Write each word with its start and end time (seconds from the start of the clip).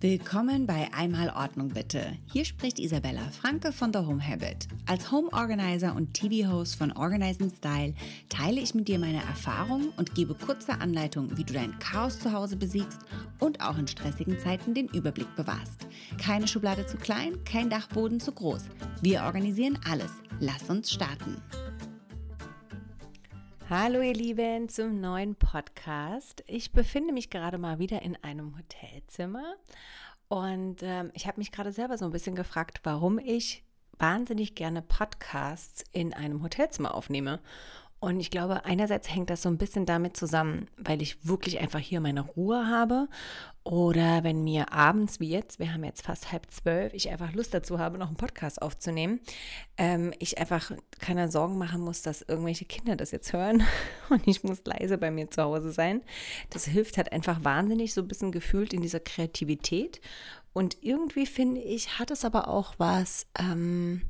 Willkommen 0.00 0.64
bei 0.64 0.88
Einmal 0.96 1.28
Ordnung 1.30 1.70
bitte. 1.70 2.16
Hier 2.32 2.44
spricht 2.44 2.78
Isabella 2.78 3.32
Franke 3.32 3.72
von 3.72 3.92
The 3.92 3.98
Home 3.98 4.24
Habit. 4.24 4.68
Als 4.86 5.10
Home 5.10 5.28
Organizer 5.32 5.96
und 5.96 6.14
TV-Host 6.14 6.76
von 6.76 6.92
Organize 6.92 7.50
Style 7.50 7.94
teile 8.28 8.60
ich 8.60 8.76
mit 8.76 8.86
dir 8.86 9.00
meine 9.00 9.18
Erfahrungen 9.18 9.88
und 9.96 10.14
gebe 10.14 10.36
kurze 10.36 10.80
Anleitungen, 10.80 11.36
wie 11.36 11.42
du 11.42 11.52
dein 11.52 11.76
Chaos 11.80 12.20
zu 12.20 12.32
Hause 12.32 12.54
besiegst 12.54 13.00
und 13.40 13.60
auch 13.60 13.76
in 13.76 13.88
stressigen 13.88 14.38
Zeiten 14.38 14.72
den 14.72 14.86
Überblick 14.86 15.34
bewahrst. 15.34 15.88
Keine 16.16 16.46
Schublade 16.46 16.86
zu 16.86 16.96
klein, 16.96 17.42
kein 17.44 17.68
Dachboden 17.68 18.20
zu 18.20 18.30
groß. 18.30 18.66
Wir 19.02 19.24
organisieren 19.24 19.80
alles. 19.84 20.12
Lass 20.38 20.70
uns 20.70 20.92
starten. 20.92 21.42
Hallo 23.70 24.00
ihr 24.00 24.14
Lieben 24.14 24.70
zum 24.70 24.98
neuen 24.98 25.34
Podcast. 25.34 26.42
Ich 26.46 26.72
befinde 26.72 27.12
mich 27.12 27.28
gerade 27.28 27.58
mal 27.58 27.78
wieder 27.78 28.00
in 28.00 28.16
einem 28.24 28.56
Hotelzimmer 28.56 29.56
und 30.28 30.82
ähm, 30.82 31.10
ich 31.12 31.26
habe 31.26 31.36
mich 31.36 31.52
gerade 31.52 31.70
selber 31.70 31.98
so 31.98 32.06
ein 32.06 32.10
bisschen 32.10 32.34
gefragt, 32.34 32.80
warum 32.84 33.18
ich 33.18 33.62
wahnsinnig 33.98 34.54
gerne 34.54 34.80
Podcasts 34.80 35.84
in 35.92 36.14
einem 36.14 36.42
Hotelzimmer 36.42 36.94
aufnehme. 36.94 37.40
Und 38.00 38.20
ich 38.20 38.30
glaube, 38.30 38.64
einerseits 38.64 39.12
hängt 39.12 39.28
das 39.28 39.42
so 39.42 39.48
ein 39.48 39.58
bisschen 39.58 39.84
damit 39.84 40.16
zusammen, 40.16 40.68
weil 40.76 41.02
ich 41.02 41.26
wirklich 41.26 41.58
einfach 41.58 41.80
hier 41.80 42.00
meine 42.00 42.20
Ruhe 42.20 42.68
habe. 42.68 43.08
Oder 43.64 44.22
wenn 44.22 44.44
mir 44.44 44.72
abends 44.72 45.18
wie 45.18 45.28
jetzt, 45.28 45.58
wir 45.58 45.74
haben 45.74 45.82
jetzt 45.82 46.06
fast 46.06 46.30
halb 46.30 46.48
zwölf, 46.50 46.94
ich 46.94 47.10
einfach 47.10 47.32
Lust 47.32 47.52
dazu 47.52 47.80
habe, 47.80 47.98
noch 47.98 48.06
einen 48.06 48.16
Podcast 48.16 48.62
aufzunehmen, 48.62 49.20
ähm, 49.76 50.14
ich 50.20 50.38
einfach 50.38 50.70
keine 51.00 51.28
Sorgen 51.28 51.58
machen 51.58 51.80
muss, 51.80 52.02
dass 52.02 52.22
irgendwelche 52.22 52.64
Kinder 52.64 52.94
das 52.94 53.10
jetzt 53.10 53.32
hören 53.32 53.64
und 54.10 54.26
ich 54.28 54.44
muss 54.44 54.64
leise 54.64 54.96
bei 54.96 55.10
mir 55.10 55.30
zu 55.30 55.42
Hause 55.42 55.72
sein. 55.72 56.02
Das 56.50 56.66
hilft 56.66 56.98
halt 56.98 57.12
einfach 57.12 57.44
wahnsinnig, 57.44 57.92
so 57.92 58.00
ein 58.00 58.08
bisschen 58.08 58.32
gefühlt 58.32 58.72
in 58.72 58.80
dieser 58.80 59.00
Kreativität. 59.00 60.00
Und 60.52 60.78
irgendwie 60.80 61.26
finde 61.26 61.60
ich, 61.60 61.98
hat 61.98 62.10
es 62.10 62.24
aber 62.24 62.48
auch 62.48 62.74
was, 62.78 63.26
ähm, 63.38 64.02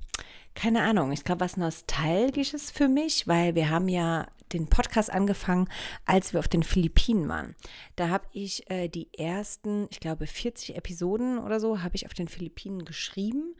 keine 0.58 0.82
Ahnung, 0.82 1.12
ich 1.12 1.22
glaube, 1.22 1.42
was 1.42 1.56
Nostalgisches 1.56 2.72
für 2.72 2.88
mich, 2.88 3.28
weil 3.28 3.54
wir 3.54 3.70
haben 3.70 3.88
ja 3.88 4.26
den 4.52 4.66
Podcast 4.66 5.08
angefangen, 5.08 5.68
als 6.04 6.32
wir 6.32 6.40
auf 6.40 6.48
den 6.48 6.64
Philippinen 6.64 7.28
waren. 7.28 7.54
Da 7.94 8.08
habe 8.08 8.26
ich 8.32 8.68
äh, 8.68 8.88
die 8.88 9.08
ersten, 9.16 9.86
ich 9.90 10.00
glaube, 10.00 10.26
40 10.26 10.74
Episoden 10.76 11.38
oder 11.38 11.60
so, 11.60 11.80
habe 11.82 11.94
ich 11.94 12.06
auf 12.06 12.14
den 12.14 12.26
Philippinen 12.26 12.84
geschrieben 12.84 13.54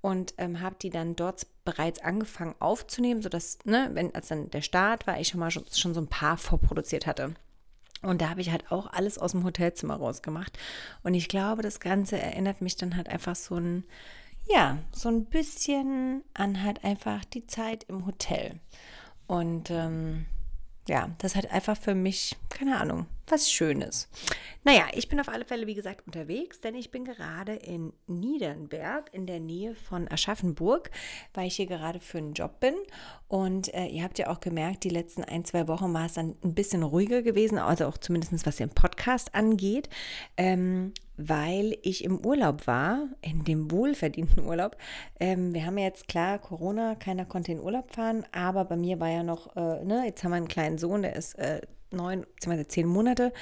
und 0.00 0.34
ähm, 0.38 0.60
habe 0.60 0.74
die 0.82 0.90
dann 0.90 1.14
dort 1.14 1.46
bereits 1.64 2.02
angefangen 2.02 2.56
aufzunehmen, 2.58 3.22
sodass, 3.22 3.60
ne, 3.64 3.90
wenn 3.92 4.12
als 4.16 4.26
dann 4.26 4.50
der 4.50 4.62
Start 4.62 5.06
war, 5.06 5.20
ich 5.20 5.28
schon 5.28 5.38
mal 5.38 5.52
schon, 5.52 5.66
schon 5.72 5.94
so 5.94 6.00
ein 6.00 6.08
paar 6.08 6.36
vorproduziert 6.36 7.06
hatte. 7.06 7.32
Und 8.02 8.22
da 8.22 8.28
habe 8.28 8.40
ich 8.40 8.50
halt 8.50 8.72
auch 8.72 8.88
alles 8.92 9.18
aus 9.18 9.32
dem 9.32 9.44
Hotelzimmer 9.44 9.94
rausgemacht. 9.94 10.58
Und 11.04 11.14
ich 11.14 11.28
glaube, 11.28 11.62
das 11.62 11.78
Ganze 11.78 12.18
erinnert 12.18 12.60
mich 12.60 12.74
dann 12.74 12.96
halt 12.96 13.08
einfach 13.08 13.36
so 13.36 13.54
ein 13.54 13.84
ja, 14.52 14.78
so 14.92 15.08
ein 15.08 15.26
bisschen 15.26 16.22
an 16.34 16.62
halt 16.62 16.84
einfach 16.84 17.24
die 17.24 17.46
Zeit 17.46 17.84
im 17.84 18.06
Hotel. 18.06 18.60
Und 19.26 19.70
ähm, 19.70 20.26
ja, 20.88 21.08
das 21.18 21.36
hat 21.36 21.50
einfach 21.52 21.76
für 21.76 21.94
mich, 21.94 22.36
keine 22.48 22.80
Ahnung, 22.80 23.06
was 23.28 23.50
Schönes. 23.50 24.08
Naja, 24.64 24.88
ich 24.92 25.08
bin 25.08 25.20
auf 25.20 25.28
alle 25.28 25.44
Fälle, 25.44 25.68
wie 25.68 25.74
gesagt, 25.74 26.04
unterwegs, 26.06 26.60
denn 26.60 26.74
ich 26.74 26.90
bin 26.90 27.04
gerade 27.04 27.54
in 27.54 27.92
Niedernberg 28.08 29.08
in 29.12 29.26
der 29.26 29.38
Nähe 29.38 29.76
von 29.76 30.10
Aschaffenburg, 30.10 30.90
weil 31.32 31.46
ich 31.46 31.54
hier 31.54 31.66
gerade 31.66 32.00
für 32.00 32.18
einen 32.18 32.32
Job 32.32 32.58
bin. 32.58 32.74
Und 33.28 33.72
äh, 33.72 33.86
ihr 33.86 34.02
habt 34.02 34.18
ja 34.18 34.28
auch 34.30 34.40
gemerkt, 34.40 34.82
die 34.82 34.88
letzten 34.88 35.22
ein, 35.22 35.44
zwei 35.44 35.68
Wochen 35.68 35.94
war 35.94 36.06
es 36.06 36.14
dann 36.14 36.34
ein 36.42 36.54
bisschen 36.54 36.82
ruhiger 36.82 37.22
gewesen, 37.22 37.58
also 37.58 37.86
auch 37.86 37.98
zumindest 37.98 38.44
was 38.44 38.56
den 38.56 38.70
Podcast 38.70 39.34
angeht. 39.34 39.88
Ähm, 40.36 40.92
weil 41.28 41.76
ich 41.82 42.04
im 42.04 42.24
Urlaub 42.24 42.66
war, 42.66 43.08
in 43.20 43.44
dem 43.44 43.70
wohlverdienten 43.70 44.44
Urlaub. 44.44 44.76
Ähm, 45.18 45.54
wir 45.54 45.66
haben 45.66 45.78
ja 45.78 45.84
jetzt 45.84 46.08
klar 46.08 46.38
Corona, 46.38 46.94
keiner 46.94 47.24
konnte 47.24 47.52
in 47.52 47.60
Urlaub 47.60 47.92
fahren, 47.92 48.24
aber 48.32 48.64
bei 48.64 48.76
mir 48.76 49.00
war 49.00 49.08
ja 49.08 49.22
noch, 49.22 49.56
äh, 49.56 49.84
ne, 49.84 50.04
jetzt 50.06 50.24
haben 50.24 50.30
wir 50.30 50.36
einen 50.36 50.48
kleinen 50.48 50.78
Sohn, 50.78 51.02
der 51.02 51.16
ist 51.16 51.34
äh, 51.34 51.60
neun 51.92 52.26
bzw. 52.36 52.66
zehn 52.66 52.86
Monate. 52.86 53.32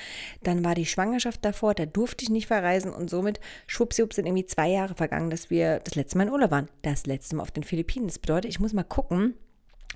Dann 0.43 0.65
war 0.65 0.75
die 0.75 0.87
Schwangerschaft 0.87 1.45
davor, 1.45 1.75
da 1.75 1.87
durfte 1.87 2.25
ich 2.25 2.31
nicht 2.31 2.47
verreisen 2.47 2.93
und 2.93 3.11
somit 3.11 3.41
schwuppsiwupp 3.67 4.13
sind 4.13 4.27
irgendwie 4.27 4.47
zwei 4.47 4.69
Jahre 4.69 4.95
vergangen, 4.95 5.31
dass 5.31 5.51
wir 5.51 5.81
das 5.81 5.95
letzte 5.95 6.19
Mal 6.19 6.27
in 6.27 6.33
Urlaub 6.33 6.51
waren. 6.51 6.69
Das 6.83 7.07
letzte 7.07 7.37
Mal 7.37 7.43
auf 7.43 7.51
den 7.51 7.65
Philippinen. 7.65 8.09
Das 8.09 8.19
bedeutet, 8.19 8.51
ich 8.51 8.61
muss 8.61 8.73
mal 8.73 8.85
gucken, 8.85 9.35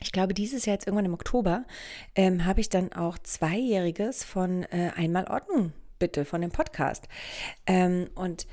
ich 0.00 0.12
glaube, 0.12 0.34
dieses 0.34 0.66
Jahr 0.66 0.74
jetzt 0.74 0.86
irgendwann 0.86 1.06
im 1.06 1.14
Oktober 1.14 1.64
ähm, 2.16 2.44
habe 2.44 2.60
ich 2.60 2.68
dann 2.68 2.92
auch 2.92 3.18
Zweijähriges 3.18 4.24
von 4.24 4.64
äh, 4.64 4.90
Einmal 4.96 5.26
Ordnung 5.28 5.72
bitte 6.02 6.24
von 6.24 6.40
dem 6.40 6.50
Podcast. 6.50 7.06
Ähm, 7.64 8.08
und 8.16 8.48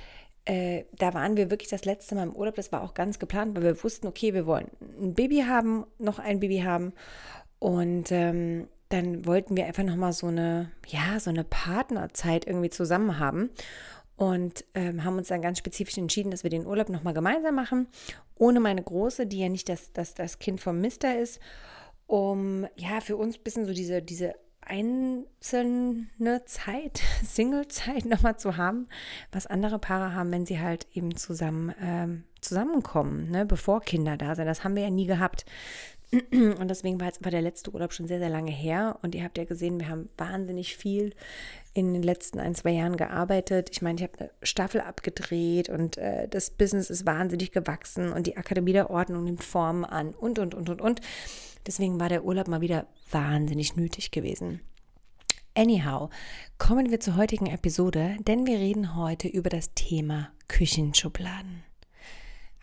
äh, 0.46 0.84
da 0.96 1.16
waren 1.16 1.36
wir 1.36 1.50
wirklich 1.50 1.70
das 1.70 1.84
letzte 1.84 2.14
Mal 2.14 2.28
im 2.28 2.36
Urlaub. 2.36 2.54
Das 2.54 2.72
war 2.72 2.84
auch 2.84 2.94
ganz 2.94 3.18
geplant, 3.18 3.56
weil 3.56 3.64
wir 3.64 3.84
wussten, 3.84 4.06
okay, 4.06 4.36
wir 4.36 4.46
wollen 4.46 4.68
ein 5.02 5.16
Baby 5.16 5.46
haben, 5.48 5.84
noch 5.98 6.20
ein 6.20 6.40
Baby 6.40 6.60
haben. 6.60 6.94
Und 7.58 8.12
ähm, 8.12 8.68
dann 8.90 9.26
wollten 9.26 9.58
wir 9.58 9.66
einfach 9.66 9.82
nochmal 9.82 10.14
so 10.14 10.28
eine, 10.28 10.72
ja, 10.86 11.20
so 11.20 11.32
eine 11.32 11.44
Partnerzeit 11.44 12.46
irgendwie 12.46 12.70
zusammen 12.70 13.18
haben. 13.18 13.50
Und 14.16 14.64
ähm, 14.76 15.04
haben 15.04 15.18
uns 15.18 15.30
dann 15.30 15.42
ganz 15.42 15.58
spezifisch 15.58 15.98
entschieden, 15.98 16.30
dass 16.30 16.44
wir 16.44 16.52
den 16.52 16.68
Urlaub 16.68 16.90
nochmal 16.90 17.16
gemeinsam 17.16 17.56
machen, 17.56 17.88
ohne 18.36 18.60
meine 18.60 18.84
Große, 18.84 19.26
die 19.26 19.40
ja 19.40 19.50
nicht 19.50 19.70
das, 19.70 19.92
das, 19.94 20.14
das 20.14 20.38
Kind 20.38 20.62
vom 20.62 20.82
Mister 20.82 21.18
ist, 21.18 21.40
um 22.06 22.68
ja 22.76 23.02
für 23.02 23.18
uns 23.18 23.38
ein 23.38 23.44
bisschen 23.44 23.66
so 23.66 23.74
diese, 23.74 24.04
diese 24.04 24.36
einzelne 24.70 26.46
Zeit, 26.46 27.02
Single-Zeit 27.24 28.06
nochmal 28.06 28.38
zu 28.38 28.58
haben, 28.58 28.88
was 29.32 29.48
andere 29.48 29.80
Paare 29.80 30.14
haben, 30.14 30.32
wenn 30.32 30.46
sie 30.46 30.60
halt 30.60 30.88
eben 30.94 31.16
zusammen 31.16 31.74
ähm, 31.82 32.24
zusammenkommen, 32.42 33.30
ne, 33.30 33.46
bevor 33.46 33.82
Kinder 33.82 34.18
da 34.18 34.36
sind. 34.36 34.46
Das 34.46 34.64
haben 34.64 34.76
wir 34.76 34.84
ja 34.84 34.90
nie 34.90 35.08
gehabt. 35.08 35.46
Und 36.12 36.68
deswegen 36.68 37.00
war 37.00 37.08
jetzt 37.08 37.24
war 37.24 37.30
der 37.30 37.42
letzte 37.42 37.72
Urlaub 37.72 37.94
schon 37.94 38.08
sehr, 38.08 38.18
sehr 38.18 38.30
lange 38.30 38.52
her. 38.52 38.98
Und 39.04 39.14
ihr 39.14 39.24
habt 39.24 39.38
ja 39.38 39.46
gesehen, 39.46 39.80
wir 39.80 39.90
haben 39.90 40.10
wahnsinnig 40.18 40.76
viel 40.76 41.14
in 41.74 41.94
den 41.94 42.02
letzten 42.02 42.40
ein, 42.40 42.56
zwei 42.56 42.72
Jahren 42.72 42.98
gearbeitet. 42.98 43.70
Ich 43.72 43.84
meine, 43.84 43.98
ich 43.98 44.04
habe 44.04 44.20
eine 44.20 44.32
Staffel 44.42 44.82
abgedreht 44.82 45.70
und 45.70 45.98
äh, 45.98 46.28
das 46.28 46.50
Business 46.50 46.90
ist 46.90 47.06
wahnsinnig 47.06 47.52
gewachsen 47.52 48.12
und 48.12 48.26
die 48.26 48.38
Akademie 48.38 48.74
der 48.74 48.90
Ordnung 48.90 49.24
nimmt 49.24 49.44
Formen 49.44 49.86
an 49.86 50.16
und, 50.16 50.40
und, 50.40 50.56
und, 50.56 50.70
und, 50.70 50.82
und. 50.82 51.02
Deswegen 51.70 52.00
war 52.00 52.10
der 52.10 52.26
Urlaub 52.26 52.48
mal 52.48 52.62
wieder 52.62 52.88
wahnsinnig 53.12 53.76
nötig 53.76 54.10
gewesen. 54.10 54.60
Anyhow, 55.54 56.10
kommen 56.58 56.90
wir 56.90 57.00
zur 57.00 57.16
heutigen 57.16 57.46
Episode, 57.46 58.18
denn 58.22 58.48
wir 58.48 58.58
reden 58.58 58.96
heute 58.96 59.28
über 59.28 59.52
das 59.52 59.76
Thema 59.76 60.32
Küchenschubladen. 60.48 61.64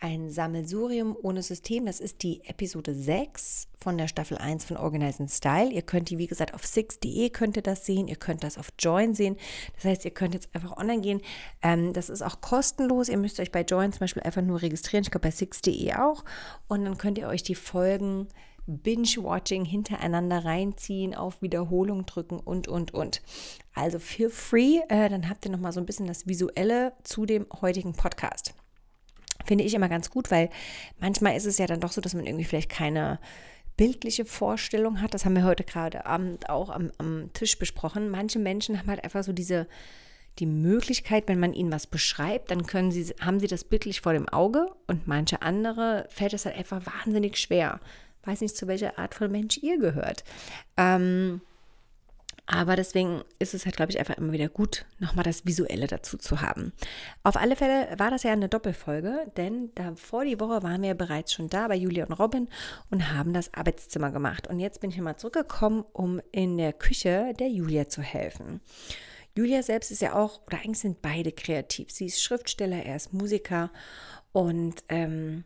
Ein 0.01 0.29
Sammelsurium 0.29 1.15
ohne 1.23 1.41
System, 1.41 1.85
das 1.85 2.01
ist 2.01 2.21
die 2.21 2.43
Episode 2.43 2.93
6 2.93 3.69
von 3.77 3.97
der 3.97 4.09
Staffel 4.09 4.39
1 4.39 4.65
von 4.65 4.75
Organize 4.75 5.25
Style. 5.29 5.71
Ihr 5.71 5.83
könnt 5.83 6.09
die, 6.09 6.17
wie 6.17 6.27
gesagt, 6.27 6.53
auf 6.53 6.63
6.de 6.63 7.29
könnt 7.29 7.55
ihr 7.55 7.63
das 7.63 7.85
sehen, 7.85 8.09
ihr 8.09 8.17
könnt 8.17 8.43
das 8.43 8.57
auf 8.57 8.73
Join 8.77 9.13
sehen. 9.15 9.37
Das 9.75 9.85
heißt, 9.85 10.03
ihr 10.03 10.11
könnt 10.11 10.33
jetzt 10.33 10.53
einfach 10.53 10.75
online 10.75 10.99
gehen. 10.99 11.21
Ähm, 11.61 11.93
das 11.93 12.09
ist 12.09 12.23
auch 12.23 12.41
kostenlos. 12.41 13.07
Ihr 13.07 13.17
müsst 13.17 13.39
euch 13.39 13.53
bei 13.53 13.61
Join 13.61 13.93
zum 13.93 14.01
Beispiel 14.01 14.23
einfach 14.23 14.41
nur 14.41 14.61
registrieren. 14.61 15.03
Ich 15.03 15.11
glaube 15.11 15.29
bei 15.29 15.33
6.de 15.33 15.93
auch. 15.93 16.25
Und 16.67 16.83
dann 16.83 16.97
könnt 16.97 17.17
ihr 17.17 17.29
euch 17.29 17.43
die 17.43 17.55
Folgen 17.55 18.27
Binge-Watching 18.67 19.65
hintereinander 19.65 20.45
reinziehen, 20.45 21.15
auf 21.15 21.41
Wiederholung 21.41 22.05
drücken 22.05 22.39
und, 22.39 22.67
und, 22.67 22.93
und. 22.93 23.21
Also 23.73 23.97
feel 23.99 24.29
free, 24.29 24.79
äh, 24.89 25.09
dann 25.09 25.29
habt 25.29 25.45
ihr 25.45 25.51
nochmal 25.51 25.71
so 25.71 25.79
ein 25.79 25.85
bisschen 25.85 26.07
das 26.07 26.27
Visuelle 26.27 26.93
zu 27.03 27.25
dem 27.25 27.47
heutigen 27.61 27.93
Podcast. 27.93 28.53
Finde 29.45 29.63
ich 29.63 29.73
immer 29.73 29.89
ganz 29.89 30.09
gut, 30.09 30.29
weil 30.29 30.49
manchmal 30.99 31.37
ist 31.37 31.45
es 31.45 31.57
ja 31.57 31.67
dann 31.67 31.79
doch 31.79 31.91
so, 31.91 32.01
dass 32.01 32.13
man 32.13 32.25
irgendwie 32.25 32.43
vielleicht 32.43 32.69
keine 32.69 33.19
bildliche 33.77 34.25
Vorstellung 34.25 35.01
hat. 35.01 35.13
Das 35.13 35.23
haben 35.23 35.35
wir 35.35 35.43
heute 35.43 35.63
gerade 35.63 36.05
Abend 36.05 36.49
auch 36.49 36.69
am, 36.69 36.91
am 36.97 37.31
Tisch 37.33 37.57
besprochen. 37.57 38.09
Manche 38.09 38.39
Menschen 38.39 38.77
haben 38.77 38.87
halt 38.87 39.03
einfach 39.03 39.23
so 39.23 39.31
diese 39.31 39.67
die 40.39 40.45
Möglichkeit, 40.45 41.27
wenn 41.27 41.39
man 41.39 41.53
ihnen 41.53 41.71
was 41.71 41.87
beschreibt, 41.87 42.51
dann 42.51 42.67
können 42.67 42.91
sie, 42.91 43.05
haben 43.19 43.39
sie 43.39 43.47
das 43.47 43.63
bildlich 43.63 44.01
vor 44.01 44.13
dem 44.13 44.29
Auge 44.29 44.67
und 44.85 45.07
manche 45.07 45.41
andere 45.41 46.05
fällt 46.09 46.33
es 46.33 46.45
halt 46.45 46.57
einfach 46.57 46.85
wahnsinnig 46.85 47.37
schwer 47.37 47.79
weiß 48.23 48.41
nicht, 48.41 48.55
zu 48.55 48.67
welcher 48.67 48.97
Art 48.99 49.15
von 49.15 49.31
Mensch 49.31 49.57
ihr 49.57 49.77
gehört. 49.79 50.23
Ähm, 50.75 51.41
aber 52.49 52.77
deswegen 52.77 53.23
ist 53.39 53.53
es 53.53 53.65
halt, 53.65 53.75
glaube 53.75 53.91
ich, 53.91 53.99
einfach 53.99 54.17
immer 54.17 54.31
wieder 54.31 54.47
gut, 54.47 54.85
nochmal 54.99 55.25
das 55.25 55.45
Visuelle 55.45 55.85
dazu 55.85 56.17
zu 56.17 56.41
haben. 56.41 56.71
Auf 57.23 57.35
alle 57.35 57.57
Fälle 57.57 57.93
war 57.97 58.09
das 58.09 58.23
ja 58.23 58.31
eine 58.31 58.47
Doppelfolge, 58.47 59.29
denn 59.35 59.71
da 59.75 59.95
vor 59.95 60.23
die 60.23 60.39
Woche 60.39 60.63
waren 60.63 60.81
wir 60.81 60.93
bereits 60.93 61.33
schon 61.33 61.49
da 61.49 61.67
bei 61.67 61.75
Julia 61.75 62.05
und 62.05 62.13
Robin 62.13 62.47
und 62.89 63.11
haben 63.11 63.33
das 63.33 63.53
Arbeitszimmer 63.53 64.11
gemacht. 64.11 64.47
Und 64.47 64.61
jetzt 64.61 64.79
bin 64.79 64.91
ich 64.91 64.97
mal 64.97 65.17
zurückgekommen, 65.17 65.83
um 65.91 66.21
in 66.31 66.57
der 66.57 66.71
Küche 66.71 67.33
der 67.37 67.49
Julia 67.49 67.89
zu 67.89 68.01
helfen. 68.01 68.61
Julia 69.35 69.61
selbst 69.61 69.91
ist 69.91 70.01
ja 70.01 70.15
auch, 70.15 70.41
oder 70.47 70.59
eigentlich 70.59 70.79
sind 70.79 71.01
beide 71.01 71.33
kreativ. 71.33 71.91
Sie 71.91 72.05
ist 72.05 72.23
Schriftsteller, 72.23 72.81
er 72.85 72.95
ist 72.95 73.11
Musiker 73.11 73.71
und 74.31 74.85
ähm, 74.87 75.43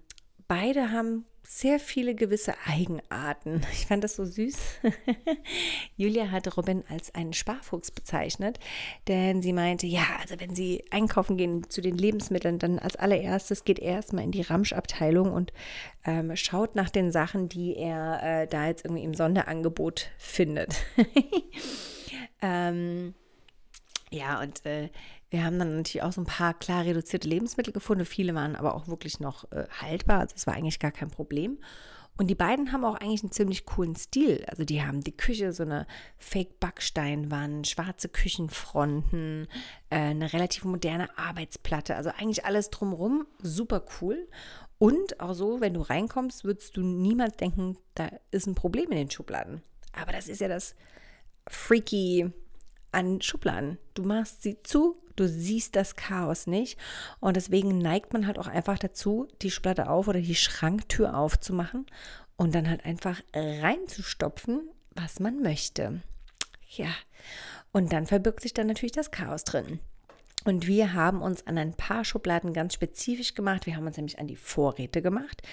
beide 0.48 0.92
haben 0.92 1.26
sehr 1.54 1.82
viele 1.82 2.16
gewisse 2.16 2.54
Eigenarten. 2.66 3.62
Ich 3.74 3.86
fand 3.86 4.06
das 4.06 4.16
so 4.16 4.24
süß. 4.24 4.56
Julia 5.98 6.32
hat 6.32 6.56
Robin 6.56 6.86
als 6.88 7.14
einen 7.14 7.34
Sparfuchs 7.34 7.92
bezeichnet, 7.92 8.58
denn 9.10 9.42
sie 9.42 9.52
meinte, 9.52 9.86
ja, 9.86 10.06
also 10.22 10.40
wenn 10.40 10.56
sie 10.56 10.86
einkaufen 10.92 11.36
gehen 11.36 11.70
zu 11.70 11.82
den 11.82 11.98
Lebensmitteln, 11.98 12.58
dann 12.58 12.80
als 12.80 12.96
allererstes 12.96 13.66
geht 13.66 13.80
er 13.80 13.96
erstmal 13.96 14.24
in 14.24 14.32
die 14.32 14.44
Ramschabteilung 14.44 15.34
und 15.34 15.52
ähm, 16.06 16.34
schaut 16.38 16.76
nach 16.76 16.90
den 16.90 17.12
Sachen, 17.12 17.50
die 17.50 17.76
er 17.76 18.24
äh, 18.24 18.48
da 18.48 18.68
jetzt 18.68 18.86
irgendwie 18.86 19.04
im 19.04 19.14
Sonderangebot 19.14 20.10
findet. 20.18 20.78
ähm, 22.42 23.14
ja, 24.10 24.40
und 24.40 24.66
äh, 24.66 24.90
wir 25.32 25.46
haben 25.46 25.58
dann 25.58 25.78
natürlich 25.78 26.04
auch 26.04 26.12
so 26.12 26.22
ein 26.22 26.26
paar 26.26 26.54
klar 26.54 26.84
reduzierte 26.84 27.28
Lebensmittel 27.28 27.72
gefunden. 27.72 28.06
Viele 28.06 28.36
waren 28.36 28.58
aber 28.58 28.76
auch 28.76 28.88
wirklich 28.88 29.20
noch 29.22 29.50
äh, 29.52 29.66
haltbar. 29.82 30.20
Also 30.20 30.36
es 30.36 30.46
war 30.46 30.54
eigentlich 30.54 30.80
gar 30.80 30.92
kein 30.92 31.10
Problem. 31.10 31.58
Und 32.18 32.28
die 32.28 32.36
beiden 32.36 32.74
haben 32.74 32.84
auch 32.84 32.96
eigentlich 32.96 33.24
einen 33.24 33.32
ziemlich 33.32 33.66
coolen 33.66 33.96
Stil. 33.96 34.44
Also 34.48 34.66
die 34.66 34.84
haben 34.84 35.02
die 35.02 35.16
Küche, 35.16 35.54
so 35.54 35.64
eine 35.64 35.88
Fake-Backsteinwand, 36.18 37.66
schwarze 37.66 38.10
Küchenfronten, 38.10 39.48
äh, 39.90 39.96
eine 39.96 40.34
relativ 40.34 40.66
moderne 40.66 41.18
Arbeitsplatte. 41.18 41.96
Also 41.96 42.10
eigentlich 42.10 42.46
alles 42.46 42.70
drumherum 42.70 43.26
super 43.42 43.86
cool. 44.02 44.28
Und 44.80 45.22
auch 45.22 45.34
so, 45.34 45.62
wenn 45.62 45.76
du 45.76 45.82
reinkommst, 45.82 46.44
würdest 46.44 46.76
du 46.76 46.82
niemals 46.82 47.38
denken, 47.38 47.78
da 47.96 48.10
ist 48.32 48.48
ein 48.48 48.56
Problem 48.56 48.92
in 48.92 48.98
den 48.98 49.12
Schubladen. 49.12 49.62
Aber 49.94 50.12
das 50.12 50.28
ist 50.28 50.42
ja 50.42 50.50
das 50.50 50.76
freaky 51.48 52.34
an 52.92 53.22
Schubladen. 53.22 53.78
Du 53.94 54.04
machst 54.04 54.42
sie 54.44 54.62
zu, 54.64 54.98
du 55.16 55.28
siehst 55.28 55.76
das 55.76 55.96
Chaos 55.96 56.48
nicht 56.48 56.80
und 57.20 57.36
deswegen 57.36 57.78
neigt 57.78 58.14
man 58.14 58.28
halt 58.28 58.40
auch 58.40 58.48
einfach 58.48 58.80
dazu, 58.80 59.28
die 59.42 59.52
Schublade 59.52 59.90
auf 59.90 60.08
oder 60.08 60.22
die 60.22 60.36
Schranktür 60.36 61.18
aufzumachen 61.18 61.86
und 62.38 62.56
dann 62.56 62.70
halt 62.70 62.86
einfach 62.86 63.22
reinzustopfen, 63.34 64.70
was 64.96 65.20
man 65.20 65.42
möchte. 65.42 66.02
Ja, 66.70 66.94
und 67.72 67.94
dann 67.94 68.08
verbirgt 68.08 68.42
sich 68.42 68.54
dann 68.54 68.68
natürlich 68.68 68.94
das 68.94 69.12
Chaos 69.12 69.44
drin. 69.44 69.80
Und 70.44 70.66
wir 70.66 70.94
haben 70.94 71.22
uns 71.22 71.46
an 71.46 71.58
ein 71.58 71.74
paar 71.74 72.04
Schubladen 72.04 72.52
ganz 72.54 72.74
spezifisch 72.74 73.36
gemacht. 73.36 73.68
Wir 73.68 73.76
haben 73.76 73.86
uns 73.86 73.98
nämlich 73.98 74.18
an 74.18 74.28
die 74.28 74.36
Vorräte 74.36 75.02
gemacht, 75.02 75.44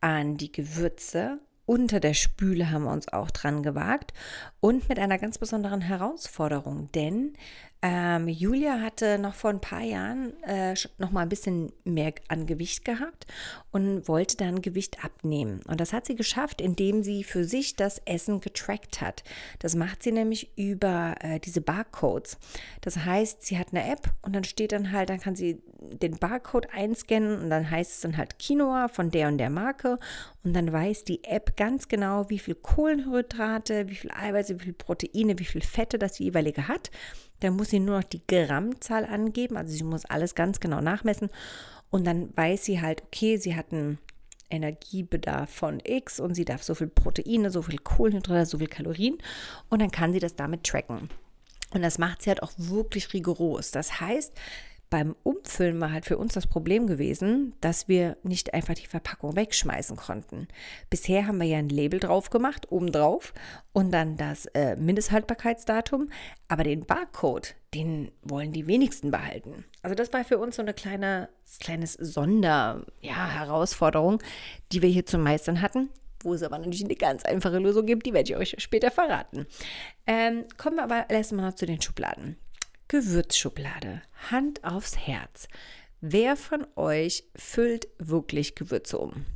an 0.00 0.38
die 0.38 0.50
Gewürze 0.50 1.38
unter 1.70 2.00
der 2.00 2.14
Spüle 2.14 2.72
haben 2.72 2.82
wir 2.82 2.92
uns 2.92 3.12
auch 3.12 3.30
dran 3.30 3.62
gewagt 3.62 4.12
und 4.58 4.88
mit 4.88 4.98
einer 4.98 5.18
ganz 5.18 5.38
besonderen 5.38 5.80
Herausforderung, 5.80 6.90
denn 6.96 7.34
ähm, 7.82 8.28
Julia 8.28 8.80
hatte 8.80 9.18
noch 9.18 9.34
vor 9.34 9.48
ein 9.50 9.60
paar 9.60 9.80
Jahren 9.80 10.34
äh, 10.42 10.74
noch 10.98 11.12
mal 11.12 11.22
ein 11.22 11.30
bisschen 11.30 11.72
mehr 11.84 12.12
an 12.28 12.44
Gewicht 12.44 12.84
gehabt 12.84 13.26
und 13.70 14.06
wollte 14.06 14.36
dann 14.36 14.60
Gewicht 14.60 15.02
abnehmen. 15.02 15.62
Und 15.66 15.80
das 15.80 15.94
hat 15.94 16.04
sie 16.04 16.14
geschafft, 16.14 16.60
indem 16.60 17.02
sie 17.02 17.24
für 17.24 17.44
sich 17.44 17.76
das 17.76 18.02
Essen 18.04 18.40
getrackt 18.40 19.00
hat. 19.00 19.24
Das 19.60 19.76
macht 19.76 20.02
sie 20.02 20.12
nämlich 20.12 20.50
über 20.58 21.14
äh, 21.20 21.40
diese 21.40 21.62
Barcodes. 21.62 22.36
Das 22.82 22.98
heißt, 22.98 23.42
sie 23.44 23.58
hat 23.58 23.68
eine 23.72 23.90
App 23.90 24.12
und 24.20 24.34
dann 24.34 24.44
steht 24.44 24.72
dann 24.72 24.92
halt, 24.92 25.08
dann 25.08 25.20
kann 25.20 25.34
sie 25.34 25.62
den 25.80 26.18
Barcode 26.18 26.68
einscannen 26.74 27.40
und 27.40 27.48
dann 27.48 27.70
heißt 27.70 27.92
es 27.92 28.00
dann 28.00 28.18
halt 28.18 28.38
Quinoa 28.38 28.88
von 28.88 29.10
der 29.10 29.28
und 29.28 29.38
der 29.38 29.48
Marke 29.48 29.98
und 30.44 30.52
dann 30.52 30.70
weiß 30.70 31.04
die 31.04 31.24
App 31.24 31.56
ganz 31.56 31.88
genau, 31.88 32.28
wie 32.28 32.38
viel 32.38 32.56
Kohlenhydrate, 32.56 33.88
wie 33.88 33.94
viel 33.94 34.10
Eiweiße, 34.10 34.60
wie 34.60 34.64
viel 34.64 34.72
Proteine, 34.74 35.38
wie 35.38 35.46
viel 35.46 35.62
Fette 35.62 35.98
das 35.98 36.18
jeweilige 36.18 36.68
hat 36.68 36.90
dann 37.40 37.56
muss 37.56 37.70
sie 37.70 37.80
nur 37.80 37.98
noch 37.98 38.04
die 38.04 38.22
Grammzahl 38.26 39.04
angeben, 39.04 39.56
also 39.56 39.72
sie 39.72 39.84
muss 39.84 40.04
alles 40.04 40.34
ganz 40.34 40.60
genau 40.60 40.80
nachmessen 40.80 41.30
und 41.90 42.06
dann 42.06 42.36
weiß 42.36 42.64
sie 42.64 42.80
halt, 42.80 43.02
okay, 43.02 43.36
sie 43.36 43.56
hat 43.56 43.72
einen 43.72 43.98
Energiebedarf 44.50 45.50
von 45.50 45.80
X 45.84 46.20
und 46.20 46.34
sie 46.34 46.44
darf 46.44 46.62
so 46.62 46.74
viel 46.74 46.88
Proteine, 46.88 47.50
so 47.50 47.62
viel 47.62 47.78
Kohlenhydrate, 47.78 48.46
so 48.46 48.58
viel 48.58 48.66
Kalorien 48.66 49.18
und 49.68 49.80
dann 49.80 49.90
kann 49.90 50.12
sie 50.12 50.18
das 50.18 50.36
damit 50.36 50.64
tracken. 50.64 51.08
Und 51.72 51.82
das 51.82 51.98
macht 51.98 52.22
sie 52.22 52.30
halt 52.30 52.42
auch 52.42 52.52
wirklich 52.56 53.12
rigoros. 53.12 53.70
Das 53.70 54.00
heißt, 54.00 54.32
beim 54.90 55.16
Umfüllen 55.22 55.80
war 55.80 55.90
halt 55.92 56.04
für 56.04 56.18
uns 56.18 56.34
das 56.34 56.46
Problem 56.48 56.88
gewesen, 56.88 57.54
dass 57.60 57.86
wir 57.88 58.16
nicht 58.24 58.52
einfach 58.52 58.74
die 58.74 58.88
Verpackung 58.88 59.36
wegschmeißen 59.36 59.96
konnten. 59.96 60.48
Bisher 60.90 61.28
haben 61.28 61.38
wir 61.38 61.46
ja 61.46 61.58
ein 61.58 61.68
Label 61.68 62.00
drauf 62.00 62.30
gemacht, 62.30 62.66
oben 62.70 62.90
drauf, 62.90 63.32
und 63.72 63.92
dann 63.92 64.16
das 64.16 64.46
äh, 64.46 64.74
Mindesthaltbarkeitsdatum, 64.74 66.08
aber 66.48 66.64
den 66.64 66.84
Barcode, 66.84 67.54
den 67.72 68.10
wollen 68.22 68.52
die 68.52 68.66
wenigsten 68.66 69.12
behalten. 69.12 69.64
Also 69.82 69.94
das 69.94 70.12
war 70.12 70.24
für 70.24 70.38
uns 70.38 70.56
so 70.56 70.62
eine 70.62 70.74
kleine, 70.74 71.28
kleines 71.60 71.92
Sonder-Herausforderung, 71.94 74.18
ja, 74.20 74.26
die 74.72 74.82
wir 74.82 74.88
hier 74.88 75.06
zu 75.06 75.18
meistern 75.18 75.62
hatten 75.62 75.90
wo 76.22 76.34
es 76.34 76.42
aber 76.42 76.58
natürlich 76.58 76.84
eine 76.84 76.96
ganz 76.96 77.24
einfache 77.24 77.58
Lösung 77.58 77.86
gibt, 77.86 78.04
die 78.04 78.12
werde 78.12 78.30
ich 78.30 78.36
euch 78.36 78.54
später 78.58 78.90
verraten. 78.90 79.46
Ähm, 80.06 80.44
kommen 80.58 80.76
wir 80.76 80.84
aber 80.84 81.08
erstmal 81.08 81.46
noch 81.46 81.54
zu 81.54 81.64
den 81.64 81.80
Schubladen. 81.80 82.36
Gewürzschublade. 82.90 84.02
Hand 84.32 84.64
aufs 84.64 84.98
Herz. 84.98 85.46
Wer 86.00 86.34
von 86.34 86.66
euch 86.74 87.22
füllt 87.36 87.86
wirklich 87.98 88.56
Gewürze 88.56 88.98
um? 88.98 89.26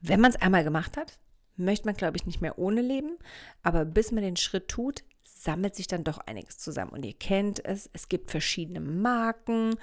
Wenn 0.00 0.20
man 0.20 0.30
es 0.30 0.40
einmal 0.40 0.62
gemacht 0.62 0.96
hat, 0.96 1.18
möchte 1.56 1.86
man, 1.86 1.96
glaube 1.96 2.16
ich, 2.16 2.24
nicht 2.24 2.40
mehr 2.40 2.56
ohne 2.56 2.82
leben. 2.82 3.18
Aber 3.64 3.84
bis 3.84 4.12
man 4.12 4.22
den 4.22 4.36
Schritt 4.36 4.68
tut, 4.68 5.02
sammelt 5.24 5.74
sich 5.74 5.88
dann 5.88 6.04
doch 6.04 6.18
einiges 6.18 6.56
zusammen. 6.58 6.92
Und 6.92 7.04
ihr 7.04 7.14
kennt 7.14 7.64
es, 7.64 7.90
es 7.92 8.08
gibt 8.08 8.30
verschiedene 8.30 8.78
Marken, 8.78 9.74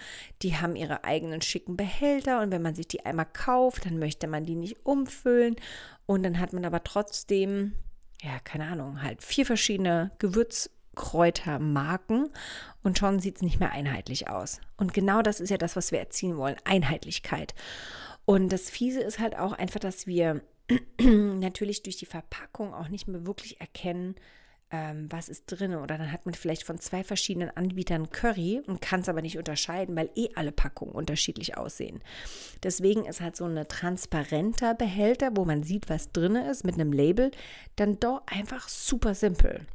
die 0.42 0.56
haben 0.56 0.78
ihre 0.78 1.04
eigenen 1.04 1.42
schicken 1.42 1.76
Behälter. 1.76 2.40
Und 2.40 2.52
wenn 2.52 2.62
man 2.62 2.76
sich 2.76 2.88
die 2.88 3.06
einmal 3.06 3.28
kauft, 3.34 3.86
dann 3.86 4.00
möchte 4.00 4.28
man 4.28 4.46
die 4.46 4.56
nicht 4.56 4.86
umfüllen. 4.86 5.58
Und 6.06 6.24
dann 6.24 6.40
hat 6.40 6.54
man 6.54 6.64
aber 6.64 6.82
trotzdem, 6.82 7.74
ja, 8.22 8.40
keine 8.46 8.68
Ahnung, 8.68 9.04
halt 9.04 9.22
vier 9.22 9.46
verschiedene 9.46 10.12
Gewürz 10.18 10.70
Kräutermarken 11.00 12.30
und 12.84 13.00
schon 13.00 13.22
sieht 13.22 13.38
es 13.38 13.42
nicht 13.42 13.58
mehr 13.58 13.72
einheitlich 13.72 14.28
aus. 14.30 14.60
Und 14.76 14.94
genau 14.94 15.22
das 15.22 15.40
ist 15.40 15.50
ja 15.50 15.58
das, 15.58 15.78
was 15.78 15.94
wir 15.94 16.00
erzielen 16.00 16.36
wollen, 16.36 16.58
Einheitlichkeit. 16.66 17.56
Und 18.26 18.50
das 18.50 18.70
Fiese 18.70 19.00
ist 19.00 19.18
halt 19.18 19.38
auch 19.38 19.54
einfach, 19.54 19.80
dass 19.80 20.08
wir 20.08 20.42
natürlich 21.00 21.84
durch 21.84 21.96
die 21.96 22.06
Verpackung 22.06 22.74
auch 22.74 22.90
nicht 22.90 23.08
mehr 23.08 23.26
wirklich 23.26 23.62
erkennen, 23.62 24.16
ähm, 24.72 25.08
was 25.10 25.30
ist 25.30 25.46
drin. 25.48 25.74
Oder 25.74 25.98
dann 25.98 26.12
hat 26.12 26.26
man 26.26 26.36
vielleicht 26.36 26.64
von 26.64 26.80
zwei 26.80 27.06
verschiedenen 27.06 27.50
Anbietern 27.50 28.10
Curry 28.10 28.62
und 28.68 28.82
kann 28.82 29.00
es 29.00 29.08
aber 29.08 29.22
nicht 29.22 29.38
unterscheiden, 29.38 29.96
weil 29.96 30.10
eh 30.16 30.28
alle 30.36 30.52
Packungen 30.52 30.94
unterschiedlich 30.94 31.56
aussehen. 31.56 32.02
Deswegen 32.62 33.06
ist 33.06 33.22
halt 33.22 33.38
so 33.38 33.46
ein 33.46 33.66
transparenter 33.70 34.76
Behälter, 34.76 35.32
wo 35.34 35.46
man 35.46 35.64
sieht, 35.64 35.90
was 35.90 36.12
drin 36.12 36.36
ist, 36.36 36.66
mit 36.66 36.76
einem 36.76 36.92
Label, 36.92 37.32
dann 37.78 38.02
doch 38.02 38.22
einfach 38.28 38.68
super 38.68 39.16
simpel. 39.16 39.66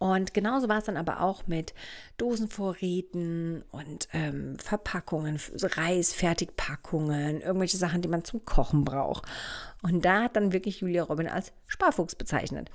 Und 0.00 0.32
genauso 0.32 0.70
war 0.70 0.78
es 0.78 0.84
dann 0.84 0.96
aber 0.96 1.20
auch 1.20 1.46
mit 1.46 1.74
Dosenvorräten 2.16 3.62
und 3.70 4.08
ähm, 4.14 4.58
Verpackungen, 4.58 5.38
Reis, 5.62 6.14
Fertigpackungen, 6.14 7.42
irgendwelche 7.42 7.76
Sachen, 7.76 8.00
die 8.00 8.08
man 8.08 8.24
zum 8.24 8.42
Kochen 8.46 8.86
braucht. 8.86 9.26
Und 9.82 10.02
da 10.06 10.22
hat 10.22 10.36
dann 10.36 10.54
wirklich 10.54 10.80
Julia 10.80 11.02
Robin 11.02 11.28
als 11.28 11.52
Sparfuchs 11.66 12.14
bezeichnet. 12.14 12.70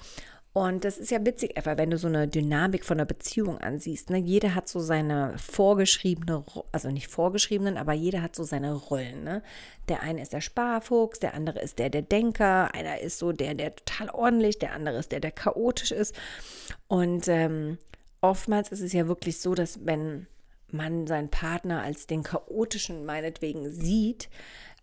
Und 0.57 0.85
das 0.85 0.97
ist 0.97 1.11
ja 1.11 1.25
witzig, 1.25 1.57
einfach, 1.57 1.77
wenn 1.77 1.89
du 1.89 1.97
so 1.97 2.07
eine 2.07 2.29
Dynamik 2.29 2.85
von 2.85 2.97
einer 2.97 3.05
Beziehung 3.05 3.57
ansiehst. 3.57 4.09
Ne? 4.09 4.19
Jeder 4.19 4.55
hat 4.55 4.69
so 4.69 4.79
seine 4.79 5.37
vorgeschriebene, 5.37 6.45
also 6.71 6.91
nicht 6.91 7.09
vorgeschriebenen, 7.09 7.75
aber 7.77 7.91
jeder 7.91 8.21
hat 8.21 8.37
so 8.37 8.45
seine 8.45 8.73
Rollen. 8.73 9.25
Ne? 9.25 9.43
Der 9.89 10.01
eine 10.01 10.21
ist 10.21 10.31
der 10.31 10.39
Sparfuchs, 10.39 11.19
der 11.19 11.33
andere 11.33 11.59
ist 11.59 11.77
der, 11.77 11.89
der 11.89 12.03
Denker, 12.03 12.73
einer 12.73 13.01
ist 13.01 13.19
so 13.19 13.33
der, 13.33 13.53
der 13.53 13.75
total 13.75 14.09
ordentlich, 14.11 14.57
der 14.57 14.71
andere 14.71 14.97
ist 14.97 15.11
der, 15.11 15.19
der 15.19 15.31
chaotisch 15.31 15.91
ist. 15.91 16.15
Und 16.87 17.27
ähm, 17.27 17.77
oftmals 18.21 18.71
ist 18.71 18.79
es 18.79 18.93
ja 18.93 19.09
wirklich 19.09 19.41
so, 19.41 19.55
dass 19.55 19.85
wenn 19.85 20.25
man 20.71 21.05
seinen 21.05 21.27
Partner 21.27 21.81
als 21.81 22.07
den 22.07 22.23
chaotischen 22.23 23.03
meinetwegen 23.03 23.69
sieht, 23.73 24.29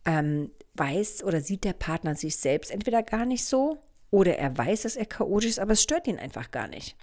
ähm, 0.04 0.50
weiß 0.74 1.24
oder 1.24 1.40
sieht 1.40 1.64
der 1.64 1.72
Partner 1.72 2.14
sich 2.14 2.36
selbst 2.36 2.70
entweder 2.70 3.02
gar 3.02 3.24
nicht 3.24 3.46
so 3.46 3.78
oder 4.12 4.36
er 4.36 4.56
weiß, 4.56 4.82
dass 4.82 4.94
er 4.94 5.06
chaotisch 5.06 5.50
ist, 5.50 5.58
aber 5.58 5.72
es 5.72 5.82
stört 5.82 6.06
ihn 6.06 6.18
einfach 6.18 6.52
gar 6.52 6.68
nicht. 6.68 6.96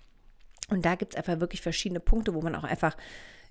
Und 0.70 0.86
da 0.86 0.96
gibt 0.96 1.14
es 1.14 1.18
einfach 1.18 1.42
wirklich 1.42 1.62
verschiedene 1.62 2.00
Punkte, 2.00 2.34
wo 2.36 2.42
man 2.42 2.56
auch 2.56 2.64
einfach 2.64 2.96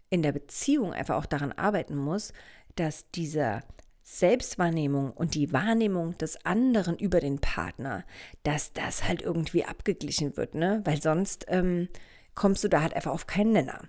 in 0.08 0.22
der 0.22 0.32
Beziehung 0.32 0.94
einfach 0.94 1.16
auch 1.16 1.26
daran 1.26 1.52
arbeiten 1.52 1.96
muss, 1.96 2.32
dass 2.76 3.10
diese 3.10 3.62
Selbstwahrnehmung 4.04 5.10
und 5.10 5.34
die 5.34 5.52
Wahrnehmung 5.52 6.16
des 6.18 6.46
anderen 6.46 6.96
über 6.96 7.20
den 7.20 7.40
Partner, 7.40 8.04
dass 8.44 8.72
das 8.72 9.06
halt 9.06 9.22
irgendwie 9.22 9.64
abgeglichen 9.64 10.36
wird, 10.36 10.54
ne? 10.54 10.80
Weil 10.84 11.02
sonst 11.02 11.44
ähm, 11.48 11.88
kommst 12.36 12.62
du 12.62 12.68
da 12.68 12.80
halt 12.80 12.94
einfach 12.94 13.10
auf 13.10 13.26
keinen 13.26 13.52
Nenner. 13.52 13.82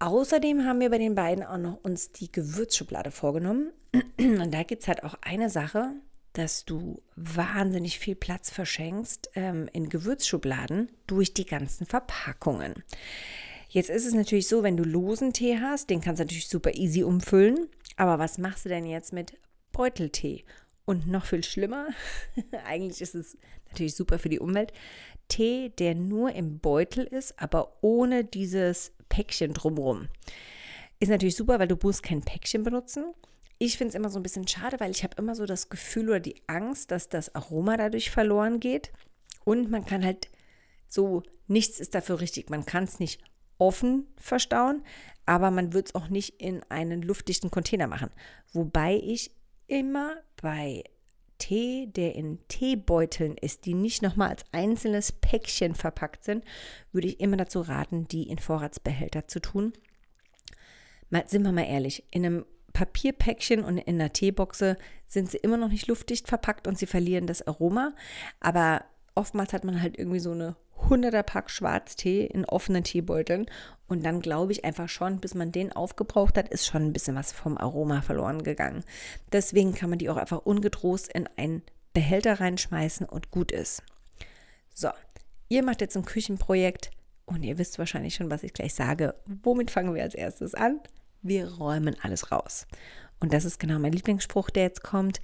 Außerdem 0.00 0.64
haben 0.64 0.80
wir 0.80 0.90
bei 0.90 0.98
den 0.98 1.14
beiden 1.14 1.44
auch 1.44 1.56
noch 1.56 1.84
uns 1.84 2.10
die 2.10 2.32
Gewürzschublade 2.32 3.12
vorgenommen. 3.12 3.70
Und 4.18 4.52
da 4.52 4.64
gibt 4.64 4.82
es 4.82 4.88
halt 4.88 5.04
auch 5.04 5.14
eine 5.22 5.50
Sache, 5.50 5.94
dass 6.32 6.64
du 6.64 7.02
wahnsinnig 7.16 7.98
viel 7.98 8.14
Platz 8.14 8.50
verschenkst 8.50 9.30
ähm, 9.34 9.68
in 9.72 9.88
Gewürzschubladen 9.88 10.90
durch 11.06 11.34
die 11.34 11.46
ganzen 11.46 11.86
Verpackungen. 11.86 12.84
Jetzt 13.68 13.90
ist 13.90 14.06
es 14.06 14.14
natürlich 14.14 14.48
so, 14.48 14.62
wenn 14.62 14.76
du 14.76 14.84
losen 14.84 15.32
Tee 15.32 15.58
hast, 15.60 15.90
den 15.90 16.00
kannst 16.00 16.20
du 16.20 16.24
natürlich 16.24 16.48
super 16.48 16.74
easy 16.74 17.02
umfüllen. 17.04 17.68
Aber 17.96 18.18
was 18.18 18.38
machst 18.38 18.64
du 18.64 18.68
denn 18.68 18.86
jetzt 18.86 19.12
mit 19.12 19.34
Beuteltee. 19.72 20.44
Und 20.84 21.06
noch 21.06 21.24
viel 21.24 21.44
schlimmer, 21.44 21.88
eigentlich 22.66 23.00
ist 23.00 23.14
es 23.14 23.38
natürlich 23.68 23.94
super 23.94 24.18
für 24.18 24.28
die 24.28 24.40
Umwelt, 24.40 24.72
Tee, 25.28 25.68
der 25.78 25.94
nur 25.94 26.32
im 26.32 26.58
Beutel 26.58 27.04
ist, 27.04 27.40
aber 27.40 27.78
ohne 27.80 28.24
dieses 28.24 28.92
Päckchen 29.08 29.52
drumherum. 29.52 30.08
Ist 30.98 31.10
natürlich 31.10 31.36
super, 31.36 31.60
weil 31.60 31.68
du 31.68 31.78
musst 31.80 32.02
kein 32.02 32.22
Päckchen 32.22 32.64
benutzen. 32.64 33.14
Ich 33.62 33.76
finde 33.76 33.90
es 33.90 33.94
immer 33.94 34.08
so 34.08 34.18
ein 34.18 34.22
bisschen 34.22 34.48
schade, 34.48 34.80
weil 34.80 34.90
ich 34.90 35.04
habe 35.04 35.16
immer 35.18 35.34
so 35.34 35.44
das 35.44 35.68
Gefühl 35.68 36.08
oder 36.08 36.20
die 36.20 36.40
Angst, 36.46 36.90
dass 36.90 37.10
das 37.10 37.34
Aroma 37.34 37.76
dadurch 37.76 38.10
verloren 38.10 38.58
geht. 38.58 38.90
Und 39.44 39.70
man 39.70 39.84
kann 39.84 40.02
halt 40.02 40.30
so, 40.88 41.22
nichts 41.46 41.78
ist 41.78 41.94
dafür 41.94 42.20
richtig. 42.20 42.48
Man 42.48 42.64
kann 42.64 42.84
es 42.84 42.98
nicht 43.00 43.22
offen 43.58 44.06
verstauen, 44.16 44.82
aber 45.26 45.50
man 45.50 45.74
wird 45.74 45.88
es 45.88 45.94
auch 45.94 46.08
nicht 46.08 46.40
in 46.40 46.62
einen 46.70 47.02
luftdichten 47.02 47.50
Container 47.50 47.86
machen. 47.86 48.08
Wobei 48.54 48.96
ich 48.96 49.30
immer 49.66 50.16
bei 50.40 50.82
Tee, 51.36 51.86
der 51.88 52.14
in 52.14 52.38
Teebeuteln 52.48 53.36
ist, 53.36 53.66
die 53.66 53.74
nicht 53.74 54.00
nochmal 54.00 54.30
als 54.30 54.44
einzelnes 54.52 55.12
Päckchen 55.12 55.74
verpackt 55.74 56.24
sind, 56.24 56.46
würde 56.92 57.08
ich 57.08 57.20
immer 57.20 57.36
dazu 57.36 57.60
raten, 57.60 58.08
die 58.08 58.30
in 58.30 58.38
Vorratsbehälter 58.38 59.28
zu 59.28 59.40
tun. 59.40 59.74
Mal, 61.10 61.28
sind 61.28 61.42
wir 61.42 61.52
mal 61.52 61.66
ehrlich, 61.66 62.04
in 62.10 62.24
einem 62.24 62.46
Papierpäckchen 62.80 63.62
und 63.62 63.76
in 63.76 64.00
einer 64.00 64.10
Teeboxe 64.10 64.78
sind 65.06 65.30
sie 65.30 65.36
immer 65.36 65.58
noch 65.58 65.68
nicht 65.68 65.86
luftdicht 65.86 66.28
verpackt 66.28 66.66
und 66.66 66.78
sie 66.78 66.86
verlieren 66.86 67.26
das 67.26 67.46
Aroma. 67.46 67.92
Aber 68.40 68.84
oftmals 69.14 69.52
hat 69.52 69.64
man 69.64 69.82
halt 69.82 69.98
irgendwie 69.98 70.18
so 70.18 70.32
eine 70.32 70.56
100er 70.88 71.22
Pack 71.22 71.50
Schwarztee 71.50 72.24
in 72.24 72.46
offenen 72.46 72.82
Teebeuteln. 72.82 73.44
Und 73.86 74.02
dann 74.02 74.22
glaube 74.22 74.52
ich 74.52 74.64
einfach 74.64 74.88
schon, 74.88 75.20
bis 75.20 75.34
man 75.34 75.52
den 75.52 75.72
aufgebraucht 75.72 76.38
hat, 76.38 76.48
ist 76.48 76.66
schon 76.66 76.86
ein 76.86 76.94
bisschen 76.94 77.16
was 77.16 77.32
vom 77.32 77.58
Aroma 77.58 78.00
verloren 78.00 78.44
gegangen. 78.44 78.82
Deswegen 79.30 79.74
kann 79.74 79.90
man 79.90 79.98
die 79.98 80.08
auch 80.08 80.16
einfach 80.16 80.38
ungetrost 80.38 81.12
in 81.12 81.28
einen 81.36 81.62
Behälter 81.92 82.40
reinschmeißen 82.40 83.06
und 83.06 83.30
gut 83.30 83.52
ist. 83.52 83.82
So, 84.72 84.88
ihr 85.50 85.62
macht 85.62 85.82
jetzt 85.82 85.98
ein 85.98 86.06
Küchenprojekt 86.06 86.92
und 87.26 87.42
ihr 87.42 87.58
wisst 87.58 87.78
wahrscheinlich 87.78 88.14
schon, 88.14 88.30
was 88.30 88.42
ich 88.42 88.54
gleich 88.54 88.72
sage. 88.72 89.16
Womit 89.42 89.70
fangen 89.70 89.94
wir 89.94 90.02
als 90.02 90.14
erstes 90.14 90.54
an? 90.54 90.80
Wir 91.22 91.48
räumen 91.52 91.96
alles 92.02 92.32
raus. 92.32 92.66
Und 93.20 93.32
das 93.32 93.44
ist 93.44 93.60
genau 93.60 93.78
mein 93.78 93.92
Lieblingsspruch, 93.92 94.50
der 94.50 94.64
jetzt 94.64 94.82
kommt. 94.82 95.20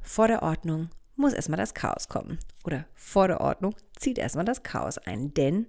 Vor 0.00 0.28
der 0.28 0.42
Ordnung 0.42 0.90
muss 1.16 1.32
erstmal 1.32 1.58
das 1.58 1.74
Chaos 1.74 2.08
kommen. 2.08 2.38
Oder 2.64 2.86
vor 2.94 3.28
der 3.28 3.40
Ordnung 3.40 3.74
zieht 3.96 4.18
erstmal 4.18 4.44
das 4.44 4.62
Chaos 4.62 4.98
ein. 4.98 5.34
Denn 5.34 5.66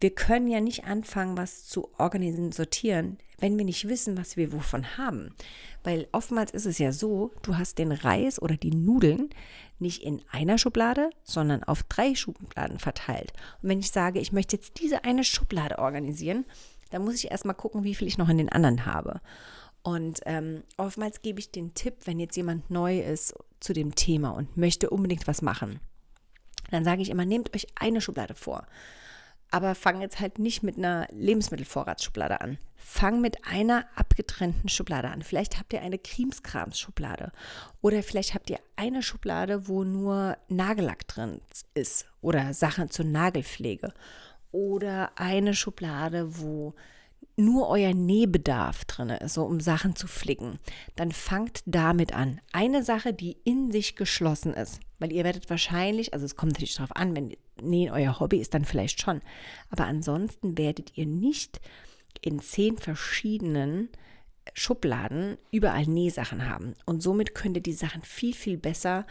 wir 0.00 0.10
können 0.14 0.48
ja 0.48 0.60
nicht 0.60 0.84
anfangen, 0.84 1.36
was 1.36 1.66
zu 1.66 1.90
organisieren, 1.98 2.52
sortieren, 2.52 3.18
wenn 3.38 3.56
wir 3.56 3.64
nicht 3.64 3.88
wissen, 3.88 4.16
was 4.16 4.36
wir 4.36 4.52
wovon 4.52 4.98
haben. 4.98 5.34
Weil 5.84 6.08
oftmals 6.12 6.50
ist 6.50 6.66
es 6.66 6.78
ja 6.78 6.92
so, 6.92 7.32
du 7.42 7.56
hast 7.56 7.78
den 7.78 7.92
Reis 7.92 8.40
oder 8.40 8.56
die 8.56 8.74
Nudeln 8.74 9.30
nicht 9.78 10.02
in 10.02 10.22
einer 10.30 10.58
Schublade, 10.58 11.10
sondern 11.22 11.62
auf 11.64 11.82
drei 11.84 12.14
Schubladen 12.14 12.78
verteilt. 12.78 13.32
Und 13.62 13.70
wenn 13.70 13.80
ich 13.80 13.90
sage, 13.90 14.20
ich 14.20 14.32
möchte 14.32 14.56
jetzt 14.56 14.80
diese 14.80 15.04
eine 15.04 15.24
Schublade 15.24 15.78
organisieren, 15.78 16.44
dann 16.90 17.04
muss 17.04 17.14
ich 17.14 17.30
erstmal 17.30 17.54
gucken, 17.54 17.84
wie 17.84 17.94
viel 17.94 18.08
ich 18.08 18.18
noch 18.18 18.28
in 18.28 18.38
den 18.38 18.48
anderen 18.48 18.86
habe. 18.86 19.20
Und 19.82 20.20
ähm, 20.26 20.64
oftmals 20.76 21.22
gebe 21.22 21.40
ich 21.40 21.50
den 21.50 21.74
Tipp, 21.74 21.94
wenn 22.04 22.18
jetzt 22.18 22.36
jemand 22.36 22.70
neu 22.70 23.00
ist 23.00 23.34
zu 23.60 23.72
dem 23.72 23.94
Thema 23.94 24.30
und 24.30 24.56
möchte 24.56 24.90
unbedingt 24.90 25.26
was 25.26 25.42
machen, 25.42 25.80
dann 26.70 26.84
sage 26.84 27.02
ich 27.02 27.10
immer, 27.10 27.24
nehmt 27.24 27.54
euch 27.54 27.66
eine 27.76 28.00
Schublade 28.00 28.34
vor. 28.34 28.66
Aber 29.50 29.74
fang 29.74 30.02
jetzt 30.02 30.20
halt 30.20 30.38
nicht 30.38 30.62
mit 30.62 30.76
einer 30.76 31.08
Lebensmittelvorratsschublade 31.10 32.40
an. 32.42 32.58
Fang 32.76 33.20
mit 33.20 33.46
einer 33.46 33.86
abgetrennten 33.96 34.68
Schublade 34.68 35.08
an. 35.08 35.22
Vielleicht 35.22 35.58
habt 35.58 35.72
ihr 35.72 35.80
eine 35.80 35.96
Krimskrams-Schublade. 35.96 37.32
Oder 37.80 38.02
vielleicht 38.02 38.34
habt 38.34 38.50
ihr 38.50 38.60
eine 38.76 39.02
Schublade, 39.02 39.66
wo 39.66 39.84
nur 39.84 40.36
Nagellack 40.48 41.08
drin 41.08 41.40
ist. 41.72 42.06
Oder 42.20 42.52
Sachen 42.52 42.90
zur 42.90 43.06
Nagelpflege. 43.06 43.94
Oder 44.50 45.12
eine 45.16 45.54
Schublade, 45.54 46.38
wo 46.40 46.74
nur 47.36 47.68
euer 47.68 47.94
Nähbedarf 47.94 48.84
drin 48.84 49.10
ist, 49.10 49.34
so 49.34 49.44
um 49.44 49.60
Sachen 49.60 49.94
zu 49.94 50.08
flicken, 50.08 50.58
dann 50.96 51.12
fangt 51.12 51.62
damit 51.66 52.12
an. 52.12 52.40
Eine 52.52 52.82
Sache, 52.82 53.14
die 53.14 53.36
in 53.44 53.70
sich 53.70 53.94
geschlossen 53.94 54.54
ist, 54.54 54.80
weil 54.98 55.12
ihr 55.12 55.24
werdet 55.24 55.48
wahrscheinlich, 55.48 56.12
also 56.12 56.26
es 56.26 56.34
kommt 56.34 56.52
natürlich 56.52 56.74
darauf 56.74 56.96
an, 56.96 57.14
wenn 57.14 57.36
Nähen 57.60 57.92
euer 57.92 58.18
Hobby 58.18 58.38
ist, 58.38 58.54
dann 58.54 58.64
vielleicht 58.64 59.00
schon, 59.00 59.20
aber 59.70 59.84
ansonsten 59.84 60.58
werdet 60.58 60.96
ihr 60.96 61.06
nicht 61.06 61.60
in 62.20 62.40
zehn 62.40 62.76
verschiedenen 62.76 63.88
Schubladen 64.54 65.38
überall 65.52 65.84
Nähsachen 65.84 66.48
haben. 66.48 66.74
Und 66.86 67.02
somit 67.02 67.34
könnt 67.34 67.56
ihr 67.56 67.62
die 67.62 67.72
Sachen 67.72 68.02
viel, 68.02 68.34
viel 68.34 68.56
besser 68.56 69.06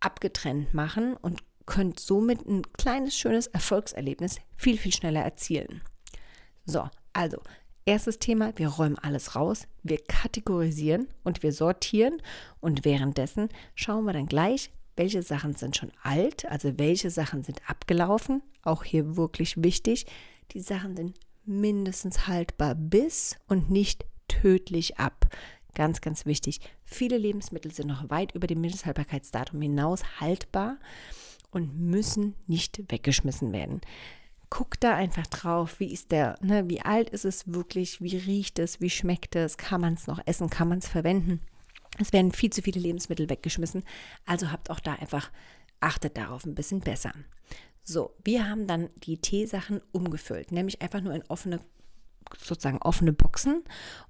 abgetrennt 0.00 0.74
machen 0.74 1.16
und 1.16 1.42
könnt 1.68 2.00
somit 2.00 2.48
ein 2.48 2.62
kleines, 2.72 3.14
schönes 3.14 3.46
Erfolgserlebnis 3.46 4.38
viel, 4.56 4.78
viel 4.78 4.92
schneller 4.92 5.20
erzielen. 5.20 5.82
So, 6.64 6.88
also, 7.12 7.42
erstes 7.84 8.18
Thema, 8.18 8.52
wir 8.56 8.68
räumen 8.68 8.98
alles 8.98 9.36
raus, 9.36 9.68
wir 9.82 9.98
kategorisieren 9.98 11.08
und 11.24 11.42
wir 11.42 11.52
sortieren 11.52 12.22
und 12.60 12.86
währenddessen 12.86 13.50
schauen 13.74 14.06
wir 14.06 14.14
dann 14.14 14.26
gleich, 14.26 14.70
welche 14.96 15.22
Sachen 15.22 15.54
sind 15.54 15.76
schon 15.76 15.92
alt, 16.02 16.46
also 16.46 16.78
welche 16.78 17.10
Sachen 17.10 17.42
sind 17.42 17.60
abgelaufen. 17.68 18.42
Auch 18.62 18.82
hier 18.82 19.16
wirklich 19.16 19.62
wichtig, 19.62 20.06
die 20.52 20.60
Sachen 20.60 20.96
sind 20.96 21.18
mindestens 21.44 22.26
haltbar 22.26 22.74
bis 22.74 23.36
und 23.46 23.70
nicht 23.70 24.06
tödlich 24.26 24.98
ab. 24.98 25.26
Ganz, 25.74 26.00
ganz 26.00 26.24
wichtig. 26.24 26.60
Viele 26.84 27.18
Lebensmittel 27.18 27.72
sind 27.72 27.88
noch 27.88 28.08
weit 28.08 28.34
über 28.34 28.46
dem 28.46 28.62
Mindesthaltbarkeitsdatum 28.62 29.60
hinaus 29.60 30.18
haltbar 30.18 30.78
und 31.50 31.78
müssen 31.78 32.34
nicht 32.46 32.90
weggeschmissen 32.90 33.52
werden 33.52 33.80
guck 34.50 34.80
da 34.80 34.94
einfach 34.94 35.26
drauf, 35.26 35.80
wie 35.80 35.92
ist 35.92 36.10
der, 36.10 36.38
ne, 36.40 36.68
wie 36.68 36.80
alt 36.80 37.10
ist 37.10 37.24
es 37.24 37.52
wirklich, 37.52 38.00
wie 38.00 38.16
riecht 38.16 38.58
es, 38.58 38.80
wie 38.80 38.90
schmeckt 38.90 39.36
es, 39.36 39.56
kann 39.56 39.80
man 39.80 39.94
es 39.94 40.06
noch 40.06 40.20
essen, 40.26 40.50
kann 40.50 40.68
man 40.68 40.78
es 40.78 40.88
verwenden. 40.88 41.40
Es 41.98 42.12
werden 42.12 42.32
viel 42.32 42.50
zu 42.50 42.62
viele 42.62 42.80
Lebensmittel 42.80 43.28
weggeschmissen, 43.28 43.82
also 44.24 44.50
habt 44.50 44.70
auch 44.70 44.80
da 44.80 44.94
einfach, 44.94 45.30
achtet 45.80 46.16
darauf 46.16 46.44
ein 46.44 46.54
bisschen 46.54 46.80
besser. 46.80 47.12
So, 47.82 48.14
wir 48.24 48.48
haben 48.48 48.66
dann 48.66 48.90
die 48.96 49.18
Teesachen 49.18 49.80
umgefüllt, 49.92 50.52
nämlich 50.52 50.82
einfach 50.82 51.00
nur 51.00 51.14
in 51.14 51.24
offene, 51.28 51.60
sozusagen 52.36 52.78
offene 52.78 53.14
Boxen. 53.14 53.64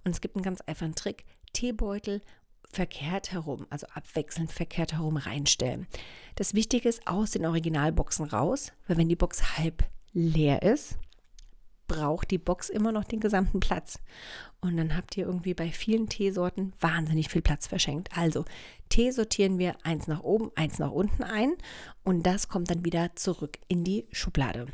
Und 0.04 0.10
es 0.10 0.20
gibt 0.20 0.34
einen 0.34 0.42
ganz 0.42 0.60
einfachen 0.62 0.96
Trick, 0.96 1.24
Teebeutel 1.52 2.20
verkehrt 2.70 3.32
herum, 3.32 3.66
also 3.70 3.86
abwechselnd 3.94 4.52
verkehrt 4.52 4.92
herum 4.92 5.16
reinstellen. 5.16 5.86
Das 6.34 6.54
Wichtige 6.54 6.88
ist 6.88 7.06
aus 7.06 7.30
den 7.32 7.46
Originalboxen 7.46 8.26
raus, 8.26 8.72
weil 8.86 8.96
wenn 8.98 9.08
die 9.08 9.16
Box 9.16 9.58
halb 9.58 9.84
leer 10.12 10.62
ist, 10.62 10.98
braucht 11.88 12.30
die 12.30 12.38
Box 12.38 12.68
immer 12.68 12.92
noch 12.92 13.04
den 13.04 13.18
gesamten 13.18 13.60
Platz. 13.60 13.98
Und 14.60 14.76
dann 14.76 14.96
habt 14.96 15.16
ihr 15.16 15.26
irgendwie 15.26 15.54
bei 15.54 15.70
vielen 15.70 16.08
Teesorten 16.08 16.72
wahnsinnig 16.80 17.28
viel 17.28 17.42
Platz 17.42 17.66
verschenkt. 17.66 18.10
Also 18.16 18.44
Tee 18.90 19.10
sortieren 19.10 19.58
wir 19.58 19.76
eins 19.82 20.06
nach 20.06 20.22
oben, 20.22 20.50
eins 20.54 20.78
nach 20.78 20.90
unten 20.90 21.22
ein 21.22 21.54
und 22.04 22.24
das 22.24 22.48
kommt 22.48 22.70
dann 22.70 22.84
wieder 22.84 23.16
zurück 23.16 23.58
in 23.68 23.84
die 23.84 24.06
Schublade. 24.12 24.66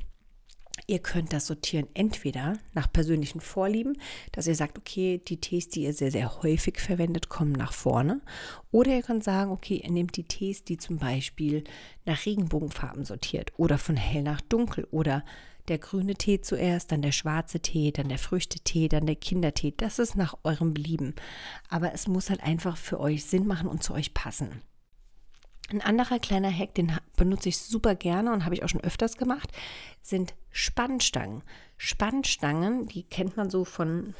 Ihr 0.87 0.99
könnt 0.99 1.33
das 1.33 1.47
sortieren 1.47 1.87
entweder 1.95 2.59
nach 2.75 2.93
persönlichen 2.93 3.41
Vorlieben, 3.41 3.97
dass 4.33 4.47
ihr 4.47 4.55
sagt, 4.55 4.77
okay, 4.77 5.19
die 5.19 5.39
Tees, 5.39 5.71
die 5.71 5.85
ihr 5.85 5.95
sehr, 5.95 6.11
sehr 6.11 6.43
häufig 6.43 6.79
verwendet, 6.79 7.31
kommen 7.31 7.53
nach 7.53 7.73
vorne. 7.73 8.21
Oder 8.71 8.95
ihr 8.95 9.03
könnt 9.03 9.25
sagen, 9.25 9.51
okay, 9.51 9.81
ihr 9.83 9.91
nehmt 9.91 10.17
die 10.17 10.25
Tees, 10.25 10.63
die 10.63 10.77
zum 10.77 10.99
Beispiel 10.99 11.65
nach 12.05 12.27
Regenbogenfarben 12.27 13.07
sortiert 13.07 13.53
oder 13.57 13.79
von 13.79 13.97
hell 13.97 14.23
nach 14.23 14.43
dunkel 14.43 14.87
oder 14.91 15.25
der 15.69 15.79
grüne 15.79 16.15
Tee 16.15 16.43
zuerst, 16.43 16.93
dann 16.93 17.01
der 17.01 17.13
schwarze 17.13 17.61
Tee, 17.61 17.91
dann 17.91 18.11
der 18.11 18.19
Früchtetee, 18.19 18.89
dann 18.89 19.07
der 19.07 19.17
Kindertee. 19.17 19.73
Das 19.75 19.99
ist 19.99 20.15
nach 20.15 20.37
eurem 20.45 20.75
Belieben. 20.75 21.15
Aber 21.71 21.95
es 21.95 22.07
muss 22.07 22.29
halt 22.29 22.43
einfach 22.43 22.77
für 22.77 23.01
euch 23.01 23.25
Sinn 23.25 23.47
machen 23.47 23.69
und 23.69 23.83
zu 23.83 23.95
euch 23.95 24.13
passen. 24.13 24.61
Ein 25.71 25.81
anderer 25.81 26.19
kleiner 26.19 26.53
Hack, 26.53 26.75
den 26.75 26.93
benutze 27.17 27.49
ich 27.49 27.59
super 27.59 27.95
gerne 27.95 28.33
und 28.33 28.45
habe 28.45 28.55
ich 28.55 28.63
auch 28.63 28.69
schon 28.69 28.83
öfters 28.83 29.17
gemacht, 29.17 29.51
sind 30.03 30.35
Spannstangen. 30.51 31.43
Spannstangen, 31.79 32.87
die 32.87 33.03
kennt 33.03 33.37
man 33.37 33.51
so 33.51 33.65
von, 33.65 34.15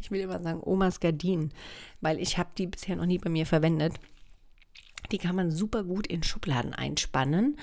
ich 0.00 0.10
will 0.10 0.20
immer 0.20 0.40
sagen, 0.40 0.60
Omas 0.62 1.00
Gardinen, 1.00 1.52
weil 2.00 2.20
ich 2.20 2.38
habe 2.38 2.50
die 2.56 2.68
bisher 2.68 2.96
noch 2.96 3.06
nie 3.06 3.18
bei 3.18 3.30
mir 3.30 3.46
verwendet. 3.46 3.94
Die 5.12 5.18
kann 5.18 5.36
man 5.36 5.50
super 5.50 5.84
gut 5.84 6.06
in 6.06 6.22
Schubladen 6.22 6.72
einspannen 6.72 7.58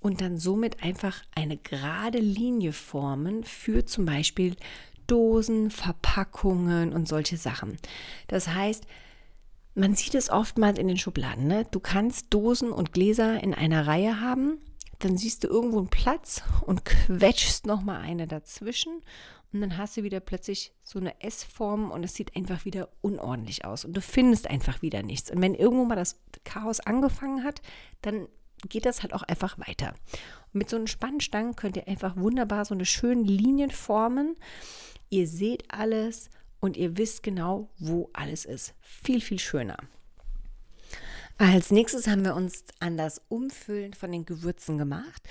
und 0.00 0.20
dann 0.20 0.38
somit 0.38 0.82
einfach 0.82 1.22
eine 1.34 1.56
gerade 1.56 2.18
Linie 2.18 2.72
formen 2.72 3.44
für 3.44 3.84
zum 3.84 4.04
Beispiel 4.04 4.56
Dosen, 5.06 5.70
Verpackungen 5.70 6.92
und 6.92 7.08
solche 7.08 7.36
Sachen. 7.36 7.76
Das 8.28 8.48
heißt, 8.48 8.84
man 9.78 9.94
sieht 9.94 10.14
es 10.14 10.28
oftmals 10.30 10.78
in 10.78 10.88
den 10.88 10.96
Schubladen. 10.96 11.46
Ne? 11.46 11.66
Du 11.70 11.80
kannst 11.80 12.26
Dosen 12.30 12.72
und 12.72 12.92
Gläser 12.92 13.42
in 13.42 13.54
einer 13.54 13.86
Reihe 13.86 14.20
haben, 14.20 14.58
dann 14.98 15.16
siehst 15.16 15.44
du 15.44 15.48
irgendwo 15.48 15.78
einen 15.78 15.88
Platz 15.88 16.42
und 16.62 16.84
quetschst 16.84 17.66
nochmal 17.66 18.00
eine 18.00 18.26
dazwischen 18.26 19.02
und 19.52 19.60
dann 19.60 19.78
hast 19.78 19.96
du 19.96 20.02
wieder 20.02 20.20
plötzlich 20.20 20.72
so 20.82 20.98
eine 20.98 21.20
S-Form 21.22 21.90
und 21.90 22.04
es 22.04 22.14
sieht 22.14 22.36
einfach 22.36 22.64
wieder 22.64 22.88
unordentlich 23.00 23.64
aus 23.64 23.84
und 23.84 23.96
du 23.96 24.02
findest 24.02 24.50
einfach 24.50 24.82
wieder 24.82 25.02
nichts. 25.02 25.30
Und 25.30 25.40
wenn 25.40 25.54
irgendwo 25.54 25.84
mal 25.84 25.96
das 25.96 26.20
Chaos 26.44 26.80
angefangen 26.80 27.44
hat, 27.44 27.62
dann 28.02 28.28
geht 28.68 28.84
das 28.84 29.02
halt 29.02 29.14
auch 29.14 29.22
einfach 29.22 29.58
weiter. 29.58 29.94
Und 30.52 30.58
mit 30.58 30.68
so 30.68 30.76
einem 30.76 30.88
Spannstangen 30.88 31.56
könnt 31.56 31.76
ihr 31.76 31.88
einfach 31.88 32.16
wunderbar 32.16 32.64
so 32.64 32.74
eine 32.74 32.84
schöne 32.84 33.22
Linien 33.22 33.70
formen. 33.70 34.34
Ihr 35.08 35.28
seht 35.28 35.64
alles 35.72 36.28
und 36.60 36.76
ihr 36.76 36.96
wisst 36.96 37.22
genau, 37.22 37.70
wo 37.78 38.10
alles 38.12 38.44
ist. 38.44 38.74
Viel, 38.80 39.20
viel 39.20 39.38
schöner. 39.38 39.78
Als 41.40 41.70
nächstes 41.70 42.08
haben 42.08 42.24
wir 42.24 42.34
uns 42.34 42.64
an 42.80 42.96
das 42.96 43.22
Umfüllen 43.28 43.94
von 43.94 44.10
den 44.10 44.26
Gewürzen 44.26 44.76
gemacht. 44.76 45.22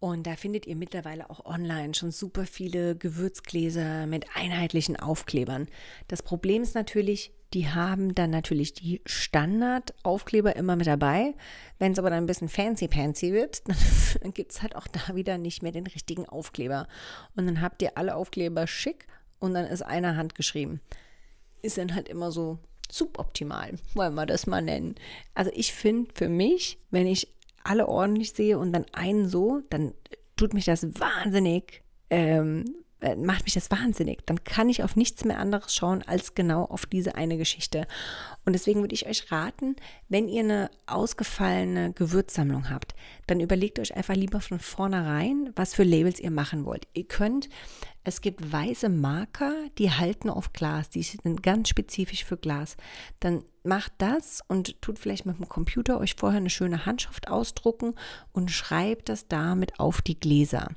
Und 0.00 0.26
da 0.26 0.34
findet 0.34 0.66
ihr 0.66 0.74
mittlerweile 0.74 1.30
auch 1.30 1.44
online 1.46 1.94
schon 1.94 2.10
super 2.10 2.46
viele 2.46 2.96
Gewürzgläser 2.96 4.08
mit 4.08 4.26
einheitlichen 4.34 4.96
Aufklebern. 4.96 5.68
Das 6.08 6.24
Problem 6.24 6.62
ist 6.62 6.74
natürlich, 6.74 7.32
die 7.54 7.68
haben 7.68 8.12
dann 8.12 8.30
natürlich 8.30 8.74
die 8.74 9.02
Standardaufkleber 9.06 10.56
immer 10.56 10.74
mit 10.74 10.88
dabei. 10.88 11.34
Wenn 11.78 11.92
es 11.92 12.00
aber 12.00 12.10
dann 12.10 12.24
ein 12.24 12.26
bisschen 12.26 12.48
fancy-pancy 12.48 13.32
wird, 13.32 13.62
dann 14.20 14.34
gibt 14.34 14.50
es 14.50 14.62
halt 14.62 14.74
auch 14.74 14.88
da 14.88 15.14
wieder 15.14 15.38
nicht 15.38 15.62
mehr 15.62 15.70
den 15.70 15.86
richtigen 15.86 16.28
Aufkleber. 16.28 16.88
Und 17.36 17.46
dann 17.46 17.60
habt 17.60 17.82
ihr 17.82 17.96
alle 17.96 18.16
Aufkleber 18.16 18.66
schick 18.66 19.06
und 19.42 19.54
dann 19.54 19.66
ist 19.66 19.82
einer 19.82 20.16
handgeschrieben. 20.16 20.80
Ist 21.62 21.76
dann 21.76 21.94
halt 21.94 22.08
immer 22.08 22.30
so 22.30 22.58
suboptimal, 22.90 23.72
wollen 23.94 24.14
wir 24.14 24.26
das 24.26 24.46
mal 24.46 24.62
nennen. 24.62 24.94
Also 25.34 25.50
ich 25.54 25.72
finde 25.72 26.10
für 26.14 26.28
mich, 26.28 26.78
wenn 26.90 27.06
ich 27.06 27.28
alle 27.64 27.88
ordentlich 27.88 28.32
sehe 28.32 28.58
und 28.58 28.72
dann 28.72 28.86
einen 28.92 29.28
so, 29.28 29.62
dann 29.70 29.94
tut 30.36 30.54
mich 30.54 30.64
das 30.64 30.84
wahnsinnig, 31.00 31.82
ähm, 32.10 32.64
äh, 32.66 32.72
macht 33.16 33.44
mich 33.44 33.54
das 33.54 33.70
wahnsinnig. 33.70 34.24
Dann 34.26 34.44
kann 34.44 34.68
ich 34.68 34.82
auf 34.82 34.96
nichts 34.96 35.24
mehr 35.24 35.38
anderes 35.38 35.74
schauen 35.74 36.02
als 36.02 36.34
genau 36.34 36.64
auf 36.64 36.86
diese 36.86 37.14
eine 37.14 37.36
Geschichte. 37.36 37.86
Und 38.44 38.52
deswegen 38.54 38.80
würde 38.80 38.94
ich 38.94 39.06
euch 39.06 39.30
raten, 39.30 39.76
wenn 40.08 40.28
ihr 40.28 40.42
eine 40.42 40.70
ausgefallene 40.86 41.92
Gewürzsammlung 41.92 42.70
habt, 42.70 42.94
dann 43.26 43.40
überlegt 43.40 43.78
euch 43.78 43.96
einfach 43.96 44.14
lieber 44.14 44.40
von 44.40 44.58
vornherein, 44.58 45.50
was 45.56 45.74
für 45.74 45.84
Labels 45.84 46.20
ihr 46.20 46.30
machen 46.30 46.64
wollt. 46.64 46.86
Ihr 46.94 47.04
könnt 47.04 47.48
es 48.04 48.20
gibt 48.20 48.52
weiße 48.52 48.88
Marker, 48.88 49.52
die 49.78 49.92
halten 49.92 50.28
auf 50.28 50.52
Glas, 50.52 50.90
die 50.90 51.04
sind 51.04 51.42
ganz 51.42 51.68
spezifisch 51.68 52.24
für 52.24 52.36
Glas. 52.36 52.76
Dann 53.20 53.44
macht 53.62 53.92
das 53.98 54.40
und 54.48 54.82
tut 54.82 54.98
vielleicht 54.98 55.24
mit 55.24 55.38
dem 55.38 55.48
Computer 55.48 56.00
euch 56.00 56.16
vorher 56.16 56.40
eine 56.40 56.50
schöne 56.50 56.84
Handschrift 56.84 57.28
ausdrucken 57.28 57.94
und 58.32 58.50
schreibt 58.50 59.08
das 59.08 59.28
damit 59.28 59.78
auf 59.78 60.02
die 60.02 60.18
Gläser. 60.18 60.70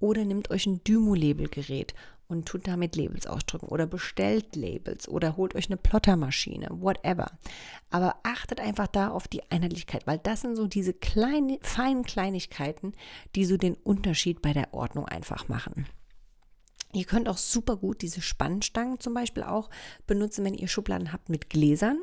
Oder 0.00 0.24
nehmt 0.24 0.50
euch 0.50 0.66
ein 0.66 0.82
Dymo-Labelgerät 0.84 1.94
und 2.26 2.46
tut 2.46 2.66
damit 2.66 2.96
Labels 2.96 3.26
ausdrucken 3.26 3.68
oder 3.68 3.86
bestellt 3.86 4.56
Labels 4.56 5.08
oder 5.08 5.36
holt 5.36 5.54
euch 5.54 5.66
eine 5.66 5.76
Plottermaschine, 5.76 6.68
whatever. 6.70 7.30
Aber 7.90 8.16
achtet 8.22 8.60
einfach 8.60 8.86
da 8.86 9.10
auf 9.10 9.28
die 9.28 9.42
Einheitlichkeit, 9.50 10.06
weil 10.06 10.18
das 10.18 10.40
sind 10.40 10.56
so 10.56 10.66
diese 10.66 10.94
kleinen, 10.94 11.58
feinen 11.60 12.04
Kleinigkeiten, 12.04 12.92
die 13.34 13.44
so 13.44 13.56
den 13.56 13.74
Unterschied 13.74 14.42
bei 14.42 14.52
der 14.52 14.72
Ordnung 14.72 15.06
einfach 15.06 15.48
machen. 15.48 15.86
Ihr 16.94 17.04
könnt 17.04 17.28
auch 17.28 17.38
super 17.38 17.76
gut 17.76 18.02
diese 18.02 18.22
Spannstangen 18.22 19.00
zum 19.00 19.14
Beispiel 19.14 19.42
auch 19.42 19.68
benutzen, 20.06 20.44
wenn 20.44 20.54
ihr 20.54 20.68
Schubladen 20.68 21.12
habt 21.12 21.28
mit 21.28 21.50
Gläsern. 21.50 21.98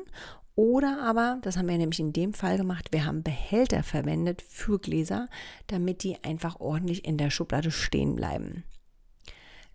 Oder 0.54 1.02
aber, 1.02 1.38
das 1.42 1.56
haben 1.56 1.68
wir 1.68 1.78
nämlich 1.78 2.00
in 2.00 2.12
dem 2.12 2.34
Fall 2.34 2.58
gemacht, 2.58 2.88
wir 2.90 3.06
haben 3.06 3.22
Behälter 3.22 3.82
verwendet 3.82 4.42
für 4.42 4.78
Gläser, 4.78 5.28
damit 5.66 6.02
die 6.02 6.22
einfach 6.22 6.60
ordentlich 6.60 7.06
in 7.06 7.16
der 7.16 7.30
Schublade 7.30 7.70
stehen 7.70 8.16
bleiben. 8.16 8.64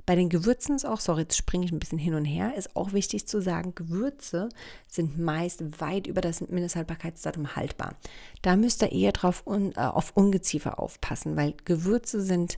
Bei 0.07 0.15
den 0.15 0.29
Gewürzen 0.29 0.75
ist 0.75 0.86
auch, 0.86 1.01
sorry, 1.01 1.24
jetzt 1.24 1.36
springe 1.36 1.65
ich 1.65 1.74
ein 1.74 1.79
bisschen 1.79 1.98
hin 1.98 2.13
und 2.13 2.24
her, 2.24 2.53
ist 2.55 2.77
auch 2.77 2.93
wichtig 2.93 3.27
zu 3.27 3.41
sagen, 3.41 3.75
Gewürze 3.75 4.48
sind 4.88 5.19
meist 5.19 5.81
weit 5.81 6.07
über 6.07 6.22
das 6.22 6.39
Mindesthaltbarkeitsdatum 6.39 7.57
haltbar. 7.57 7.96
Da 8.41 8.55
müsst 8.55 8.81
ihr 8.84 8.93
eher 8.93 9.12
drauf 9.12 9.46
un, 9.46 9.74
äh, 9.74 9.79
auf 9.79 10.15
Ungeziefer 10.15 10.79
aufpassen, 10.79 11.36
weil 11.36 11.55
Gewürze 11.65 12.22
sind 12.22 12.57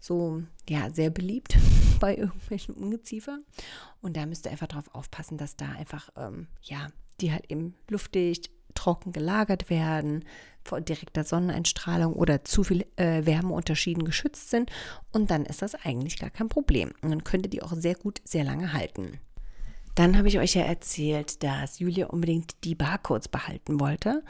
so 0.00 0.42
ja 0.68 0.90
sehr 0.90 1.10
beliebt 1.10 1.56
bei 2.00 2.16
irgendwelchen 2.16 2.74
Ungeziefer. 2.74 3.38
Und 4.00 4.16
da 4.16 4.26
müsst 4.26 4.46
ihr 4.46 4.50
einfach 4.50 4.66
darauf 4.66 4.92
aufpassen, 4.92 5.38
dass 5.38 5.54
da 5.54 5.66
einfach 5.66 6.10
ähm, 6.16 6.48
ja 6.62 6.88
die 7.20 7.32
halt 7.32 7.50
eben 7.50 7.74
luftdicht, 7.88 8.50
trocken 8.74 9.12
gelagert 9.12 9.70
werden, 9.70 10.24
vor 10.64 10.80
direkter 10.80 11.24
Sonneneinstrahlung 11.24 12.12
oder 12.12 12.44
zu 12.44 12.62
viel 12.62 12.84
äh, 12.96 13.24
Wärmeunterschieden 13.24 14.04
geschützt 14.04 14.50
sind. 14.50 14.70
Und 15.12 15.30
dann 15.30 15.46
ist 15.46 15.62
das 15.62 15.74
eigentlich 15.74 16.18
gar 16.18 16.30
kein 16.30 16.48
Problem. 16.48 16.92
Und 17.00 17.10
dann 17.10 17.24
könnt 17.24 17.46
ihr 17.46 17.50
die 17.50 17.62
auch 17.62 17.72
sehr 17.72 17.94
gut, 17.94 18.20
sehr 18.24 18.44
lange 18.44 18.72
halten. 18.72 19.18
Dann 19.94 20.16
habe 20.16 20.28
ich 20.28 20.38
euch 20.38 20.54
ja 20.54 20.62
erzählt, 20.62 21.42
dass 21.42 21.80
Julia 21.80 22.06
unbedingt 22.06 22.62
die 22.62 22.76
Barcodes 22.76 23.26
behalten 23.26 23.80
wollte. 23.80 24.22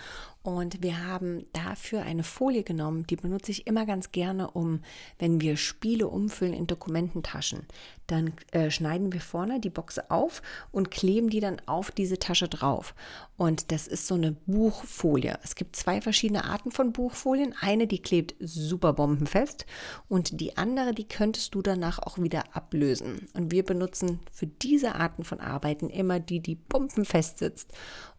Und 0.43 0.83
wir 0.83 1.05
haben 1.07 1.45
dafür 1.53 2.03
eine 2.03 2.23
Folie 2.23 2.63
genommen, 2.63 3.07
die 3.07 3.17
benutze 3.17 3.51
ich 3.51 3.67
immer 3.67 3.85
ganz 3.87 4.13
gerne, 4.13 4.51
um, 4.51 4.81
wenn 5.19 5.41
wir 5.41 5.57
Spiele 5.57 6.07
umfüllen 6.09 6.55
in 6.55 6.67
Dokumententaschen, 6.67 7.67
dann 8.07 8.33
äh, 8.53 8.71
schneiden 8.71 9.13
wir 9.13 9.21
vorne 9.21 9.61
die 9.61 9.69
Box 9.69 9.99
auf 9.99 10.41
und 10.73 10.91
kleben 10.91 11.29
die 11.29 11.41
dann 11.41 11.61
auf 11.67 11.91
diese 11.91 12.19
Tasche 12.19 12.49
drauf. 12.49 12.95
Und 13.37 13.71
das 13.71 13.87
ist 13.87 14.07
so 14.07 14.15
eine 14.15 14.33
Buchfolie. 14.33 15.39
Es 15.45 15.55
gibt 15.55 15.77
zwei 15.77 16.01
verschiedene 16.01 16.45
Arten 16.45 16.71
von 16.71 16.93
Buchfolien. 16.93 17.55
Eine, 17.61 17.87
die 17.87 18.01
klebt 18.01 18.35
super 18.41 18.95
bombenfest 18.95 19.67
und 20.09 20.41
die 20.41 20.57
andere, 20.57 20.95
die 20.95 21.07
könntest 21.07 21.55
du 21.55 21.63
danach 21.63 21.99
auch 21.99 22.19
wieder 22.19 22.57
ablösen. 22.57 23.29
Und 23.35 23.53
wir 23.53 23.65
benutzen 23.65 24.21
für 24.33 24.47
diese 24.47 24.95
Arten 24.95 25.25
von 25.25 25.41
Arbeiten 25.41 25.91
immer 25.91 26.21
die, 26.21 26.41
die 26.41 26.55
bombenfest 26.55 27.39
sitzt. 27.39 27.73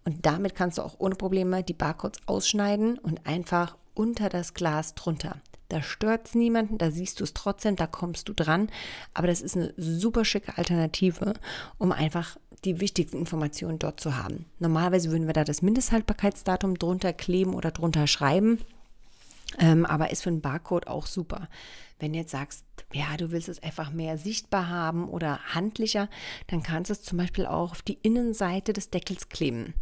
Und 0.10 0.26
damit 0.26 0.56
kannst 0.56 0.80
du 0.80 0.82
auch 0.82 0.95
ohne 0.98 1.13
Probleme 1.13 1.62
die 1.62 1.74
Barcodes 1.74 2.19
ausschneiden 2.26 2.98
und 2.98 3.28
einfach 3.28 3.78
unter 3.93 4.28
das 4.28 4.56
Glas 4.56 4.95
drunter. 4.95 5.36
Da 5.67 5.84
stört 5.84 6.26
es 6.26 6.34
niemanden, 6.34 6.80
da 6.80 6.89
siehst 6.89 7.19
du 7.19 7.24
es 7.24 7.36
trotzdem, 7.36 7.76
da 7.76 7.86
kommst 7.86 8.28
du 8.28 8.34
dran. 8.34 8.72
Aber 9.13 9.28
das 9.28 9.39
ist 9.39 9.56
eine 9.56 9.72
super 9.78 10.26
schicke 10.26 10.58
Alternative, 10.58 11.36
um 11.78 11.91
einfach 11.91 12.38
die 12.65 12.80
wichtigsten 12.80 13.19
Informationen 13.19 13.78
dort 13.78 14.00
zu 14.00 14.17
haben. 14.17 14.45
Normalerweise 14.58 15.12
würden 15.12 15.28
wir 15.28 15.34
da 15.34 15.43
das 15.43 15.62
Mindesthaltbarkeitsdatum 15.62 16.80
drunter 16.80 17.13
kleben 17.13 17.54
oder 17.54 17.69
drunter 17.69 18.08
schreiben. 18.08 18.58
Ähm, 19.60 19.86
aber 19.86 20.10
ist 20.10 20.24
für 20.24 20.30
einen 20.30 20.41
Barcode 20.41 20.88
auch 20.88 21.06
super. 21.06 21.48
Wenn 21.99 22.13
du 22.13 22.19
jetzt 22.19 22.31
sagst, 22.31 22.65
ja, 22.93 23.17
du 23.17 23.31
willst 23.31 23.49
es 23.49 23.62
einfach 23.62 23.91
mehr 23.91 24.17
sichtbar 24.17 24.69
haben 24.69 25.09
oder 25.09 25.39
handlicher, 25.53 26.09
dann 26.47 26.63
kannst 26.63 26.89
du 26.89 26.93
es 26.93 27.03
zum 27.03 27.17
Beispiel 27.17 27.45
auch 27.45 27.71
auf 27.71 27.81
die 27.81 27.99
Innenseite 28.01 28.73
des 28.73 28.89
Deckels 28.89 29.29
kleben. 29.29 29.73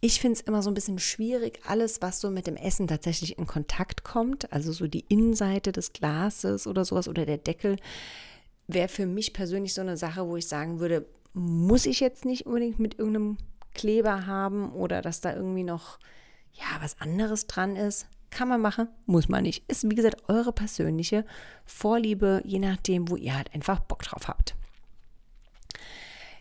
Ich 0.00 0.18
finde 0.18 0.38
es 0.38 0.40
immer 0.40 0.62
so 0.62 0.70
ein 0.70 0.74
bisschen 0.74 0.98
schwierig, 0.98 1.60
alles, 1.66 2.00
was 2.00 2.20
so 2.20 2.30
mit 2.30 2.46
dem 2.46 2.56
Essen 2.56 2.88
tatsächlich 2.88 3.38
in 3.38 3.46
Kontakt 3.46 4.02
kommt, 4.02 4.50
also 4.50 4.72
so 4.72 4.86
die 4.86 5.04
Innenseite 5.08 5.72
des 5.72 5.92
Glases 5.92 6.66
oder 6.66 6.86
sowas 6.86 7.06
oder 7.06 7.26
der 7.26 7.36
Deckel, 7.36 7.76
wäre 8.66 8.88
für 8.88 9.04
mich 9.04 9.34
persönlich 9.34 9.74
so 9.74 9.82
eine 9.82 9.98
Sache, 9.98 10.26
wo 10.26 10.36
ich 10.36 10.48
sagen 10.48 10.80
würde, 10.80 11.06
muss 11.34 11.84
ich 11.84 12.00
jetzt 12.00 12.24
nicht 12.24 12.46
unbedingt 12.46 12.78
mit 12.78 12.98
irgendeinem 12.98 13.36
Kleber 13.74 14.26
haben 14.26 14.72
oder 14.72 15.02
dass 15.02 15.20
da 15.20 15.34
irgendwie 15.34 15.64
noch 15.64 15.98
ja 16.54 16.80
was 16.80 16.98
anderes 17.00 17.46
dran 17.46 17.76
ist. 17.76 18.06
Kann 18.30 18.48
man 18.48 18.60
machen, 18.60 18.88
muss 19.06 19.28
man 19.28 19.42
nicht. 19.42 19.68
Ist 19.68 19.88
wie 19.90 19.94
gesagt 19.94 20.28
eure 20.28 20.52
persönliche 20.52 21.24
Vorliebe, 21.66 22.42
je 22.44 22.58
nachdem, 22.58 23.08
wo 23.08 23.16
ihr 23.16 23.36
halt 23.36 23.52
einfach 23.54 23.80
Bock 23.80 24.02
drauf 24.02 24.28
habt. 24.28 24.54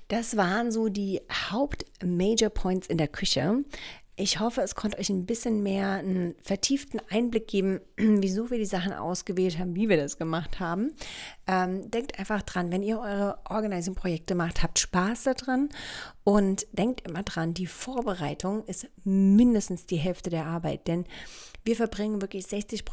Das 0.10 0.38
waren 0.38 0.72
so 0.72 0.90
die 0.90 1.22
Haupt-Major 1.52 2.50
Points 2.50 2.88
in 2.88 2.98
der 2.98 3.08
Küche. 3.08 3.64
Ich 4.22 4.42
hoffe, 4.42 4.60
es 4.60 4.76
konnte 4.76 5.00
euch 5.00 5.10
ein 5.10 5.26
bisschen 5.26 5.64
mehr 5.64 5.92
einen 5.92 6.36
vertieften 6.44 7.00
Einblick 7.10 7.48
geben, 7.48 7.80
wieso 7.96 8.52
wir 8.52 8.58
die 8.58 8.66
Sachen 8.66 8.92
ausgewählt 8.92 9.58
haben, 9.58 9.78
wie 9.78 9.88
wir 9.88 9.96
das 9.96 10.18
gemacht 10.18 10.60
haben. 10.60 10.92
Ähm, 11.48 11.90
denkt 11.90 12.20
einfach 12.20 12.42
dran, 12.42 12.70
wenn 12.70 12.84
ihr 12.84 13.00
eure 13.00 13.40
Organizing-Projekte 13.50 14.36
macht, 14.36 14.62
habt 14.62 14.78
Spaß 14.78 15.24
daran 15.24 15.70
und 16.26 16.68
denkt 16.74 17.08
immer 17.08 17.24
dran, 17.24 17.54
die 17.54 17.66
Vorbereitung 17.66 18.66
ist 18.66 18.90
mindestens 19.06 19.86
die 19.86 19.96
Hälfte 19.96 20.30
der 20.30 20.48
Arbeit, 20.48 20.90
denn 20.90 21.06
wir 21.64 21.78
verbringen 21.78 22.22
wirklich 22.22 22.46
60 22.46 22.84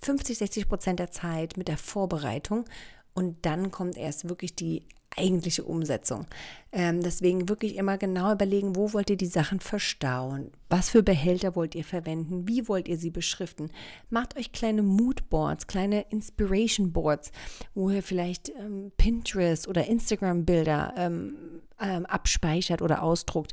50, 0.00 0.38
60 0.38 0.68
Prozent 0.70 1.00
der 1.00 1.10
Zeit 1.10 1.58
mit 1.58 1.68
der 1.68 1.76
Vorbereitung 1.76 2.64
und 3.12 3.44
dann 3.44 3.72
kommt 3.72 3.98
erst 3.98 4.26
wirklich 4.26 4.56
die 4.56 4.86
eigentliche 5.16 5.64
Umsetzung. 5.64 6.26
Ähm, 6.72 7.02
deswegen 7.02 7.48
wirklich 7.48 7.76
immer 7.76 7.98
genau 7.98 8.32
überlegen, 8.32 8.76
wo 8.76 8.92
wollt 8.92 9.10
ihr 9.10 9.16
die 9.16 9.26
Sachen 9.26 9.60
verstauen? 9.60 10.50
Was 10.68 10.90
für 10.90 11.02
Behälter 11.02 11.54
wollt 11.54 11.74
ihr 11.74 11.84
verwenden? 11.84 12.48
Wie 12.48 12.68
wollt 12.68 12.88
ihr 12.88 12.96
sie 12.96 13.10
beschriften? 13.10 13.70
Macht 14.10 14.36
euch 14.36 14.52
kleine 14.52 14.82
Moodboards, 14.82 15.66
kleine 15.66 16.06
Inspiration 16.10 16.92
Boards, 16.92 17.30
wo 17.74 17.90
ihr 17.90 18.02
vielleicht 18.02 18.50
ähm, 18.50 18.92
Pinterest 18.96 19.68
oder 19.68 19.86
Instagram-Bilder 19.86 20.94
ähm, 20.96 21.34
ähm, 21.78 22.06
abspeichert 22.06 22.80
oder 22.80 23.02
ausdruckt. 23.02 23.52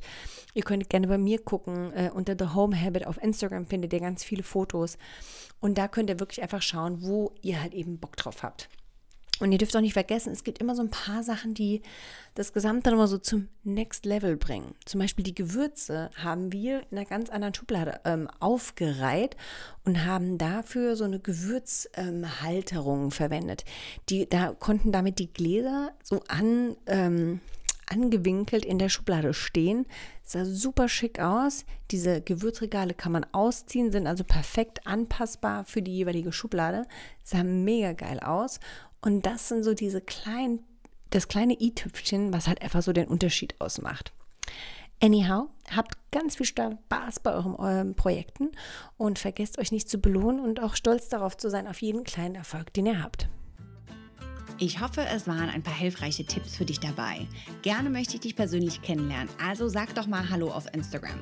Ihr 0.54 0.63
könnt 0.63 0.89
gerne 0.89 1.08
bei 1.08 1.17
mir 1.17 1.39
gucken. 1.39 1.91
Äh, 1.93 2.12
unter 2.13 2.36
The 2.38 2.54
Home 2.54 2.80
Habit 2.80 3.06
auf 3.08 3.22
Instagram 3.22 3.65
findet 3.65 3.91
ihr 3.93 4.00
ganz 4.00 4.24
viele 4.24 4.43
Fotos. 4.43 4.98
Und 5.60 5.78
da 5.78 5.88
könnt 5.88 6.10
ihr 6.10 6.19
wirklich 6.19 6.41
einfach 6.41 6.62
schauen, 6.62 7.02
wo 7.02 7.34
ihr 7.41 7.62
halt 7.62 7.74
eben 7.74 8.00
Bock 8.00 8.15
drauf 8.15 8.43
habt. 8.43 8.69
Und 9.39 9.52
ihr 9.52 9.58
dürft 9.58 9.75
auch 9.75 9.82
nicht 9.82 9.93
vergessen, 9.93 10.34
es 10.34 10.43
gibt 10.43 10.60
immer 10.60 10.75
so 10.75 10.82
ein 10.82 10.89
paar 10.89 11.23
Sachen, 11.23 11.54
die 11.54 11.82
das 12.36 12.54
Gesamte 12.54 12.89
nochmal 12.91 13.08
so 13.08 13.17
zum 13.17 13.47
Next 13.63 14.06
Level 14.06 14.38
bringen. 14.38 14.75
Zum 14.86 14.99
Beispiel 14.99 15.23
die 15.23 15.36
Gewürze 15.36 16.10
haben 16.15 16.52
wir 16.52 16.82
in 16.91 16.97
einer 16.97 17.06
ganz 17.06 17.30
anderen 17.30 17.54
Schublade 17.54 18.02
ähm, 18.06 18.28
aufgereiht 18.39 19.36
und 19.86 20.06
haben 20.06 20.38
dafür 20.38 20.95
so 20.95 21.06
eine 21.06 21.19
Gewürzhalterung 21.19 23.04
ähm, 23.06 23.12
verwendet. 23.12 23.65
Die, 24.10 24.28
da 24.28 24.54
konnten 24.54 24.91
damit 24.91 25.19
die 25.19 25.32
Gläser 25.32 25.91
so 26.04 26.21
an, 26.28 26.75
ähm, 26.86 27.39
angewinkelt 27.89 28.65
in 28.65 28.78
der 28.80 28.89
Schublade 28.89 29.34
stehen. 29.34 29.86
Sah 30.23 30.45
super 30.45 30.88
schick 30.88 31.19
aus. 31.19 31.65
Diese 31.89 32.21
Gewürzregale 32.21 32.93
kann 32.93 33.12
man 33.12 33.25
ausziehen, 33.32 33.91
sind 33.91 34.06
also 34.06 34.23
perfekt 34.23 34.86
anpassbar 34.86 35.65
für 35.65 35.82
die 35.82 35.95
jeweilige 35.95 36.32
Schublade. 36.32 36.86
Sah 37.23 37.43
mega 37.43 37.93
geil 37.93 38.19
aus. 38.19 38.60
Und 39.02 39.26
das 39.26 39.48
sind 39.48 39.64
so 39.64 39.74
diese 39.74 40.02
kleinen, 40.02 40.64
das 41.10 41.28
kleine 41.28 41.60
i-Tüpfchen, 41.60 42.34
was 42.34 42.48
halt 42.48 42.62
einfach 42.62 42.82
so 42.82 42.94
den 42.94 43.08
Unterschied 43.08 43.60
ausmacht. 43.60 44.12
Anyhow, 45.02 45.50
habt 45.74 45.98
ganz 46.12 46.36
viel 46.36 46.46
Spaß 46.46 47.22
bei 47.22 47.34
euren, 47.34 47.56
euren 47.56 47.96
Projekten 47.96 48.52
und 48.98 49.18
vergesst 49.18 49.58
euch 49.58 49.72
nicht 49.72 49.90
zu 49.90 50.00
belohnen 50.00 50.42
und 50.42 50.62
auch 50.62 50.76
stolz 50.76 51.08
darauf 51.08 51.38
zu 51.38 51.50
sein, 51.50 51.68
auf 51.68 51.82
jeden 51.82 52.04
kleinen 52.04 52.36
Erfolg, 52.36 52.74
den 52.74 52.88
ihr 52.88 53.02
habt. 53.02 53.30
Ich 54.62 54.82
hoffe, 54.82 55.06
es 55.06 55.26
waren 55.26 55.50
ein 55.50 55.63
paar 55.63 55.74
hilfreiche 55.74 56.26
Tipps 56.26 56.58
für 56.58 56.65
dich 56.65 56.82
dabei. 56.82 57.26
Gerne 57.62 57.89
möchte 57.89 58.15
ich 58.15 58.19
dich 58.19 58.36
persönlich 58.36 58.82
kennenlernen, 58.82 59.30
also 59.41 59.69
sag 59.69 59.95
doch 59.95 60.06
mal 60.06 60.30
Hallo 60.30 60.52
auf 60.52 60.65
Instagram. 60.74 61.17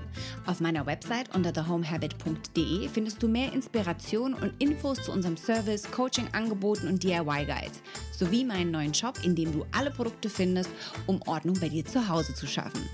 Auf 0.48 0.60
meiner 0.60 0.88
Website 0.88 1.36
unter 1.36 1.54
thehomehabit.de 1.54 2.90
findest 2.90 3.22
du 3.22 3.28
mehr 3.28 3.54
Inspiration 3.54 4.34
und 4.34 4.54
Infos 4.58 5.04
zu 5.04 5.12
unserem 5.12 5.38
Service, 5.38 5.84
Coaching-Angeboten 5.92 6.88
und 6.88 7.04
DIY-Guides, 7.04 7.84
sowie 8.12 8.44
meinen 8.44 8.72
neuen 8.72 8.96
Shop, 8.96 9.24
in 9.24 9.36
dem 9.36 9.52
du 9.52 9.68
alle 9.72 9.92
Produkte 9.92 10.32
findest, 10.32 10.72
um 11.06 11.22
Ordnung 11.28 11.60
bei 11.60 11.70
dir 11.70 11.86
zu 11.86 12.10
Hause 12.10 12.34
zu 12.34 12.48
schaffen. 12.48 12.90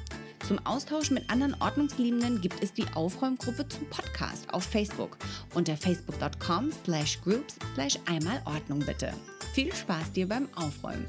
Zum 0.45 0.60
Austausch 0.65 1.10
mit 1.10 1.29
anderen 1.29 1.56
Ordnungsliebenden 1.62 2.41
gibt 2.41 2.62
es 2.62 2.73
die 2.73 2.86
Aufräumgruppe 2.95 3.65
zum 3.69 3.86
Podcast 3.89 4.53
auf 4.53 4.65
Facebook 4.65 5.17
unter 5.53 5.77
facebook.com 5.77 6.69
slash 6.84 7.21
groups 7.21 7.56
slash 7.75 7.97
einmal 8.08 8.41
Ordnung 8.43 8.79
bitte. 8.79 9.13
Viel 9.53 9.71
Spaß 9.71 10.11
dir 10.13 10.27
beim 10.27 10.49
Aufräumen! 10.55 11.05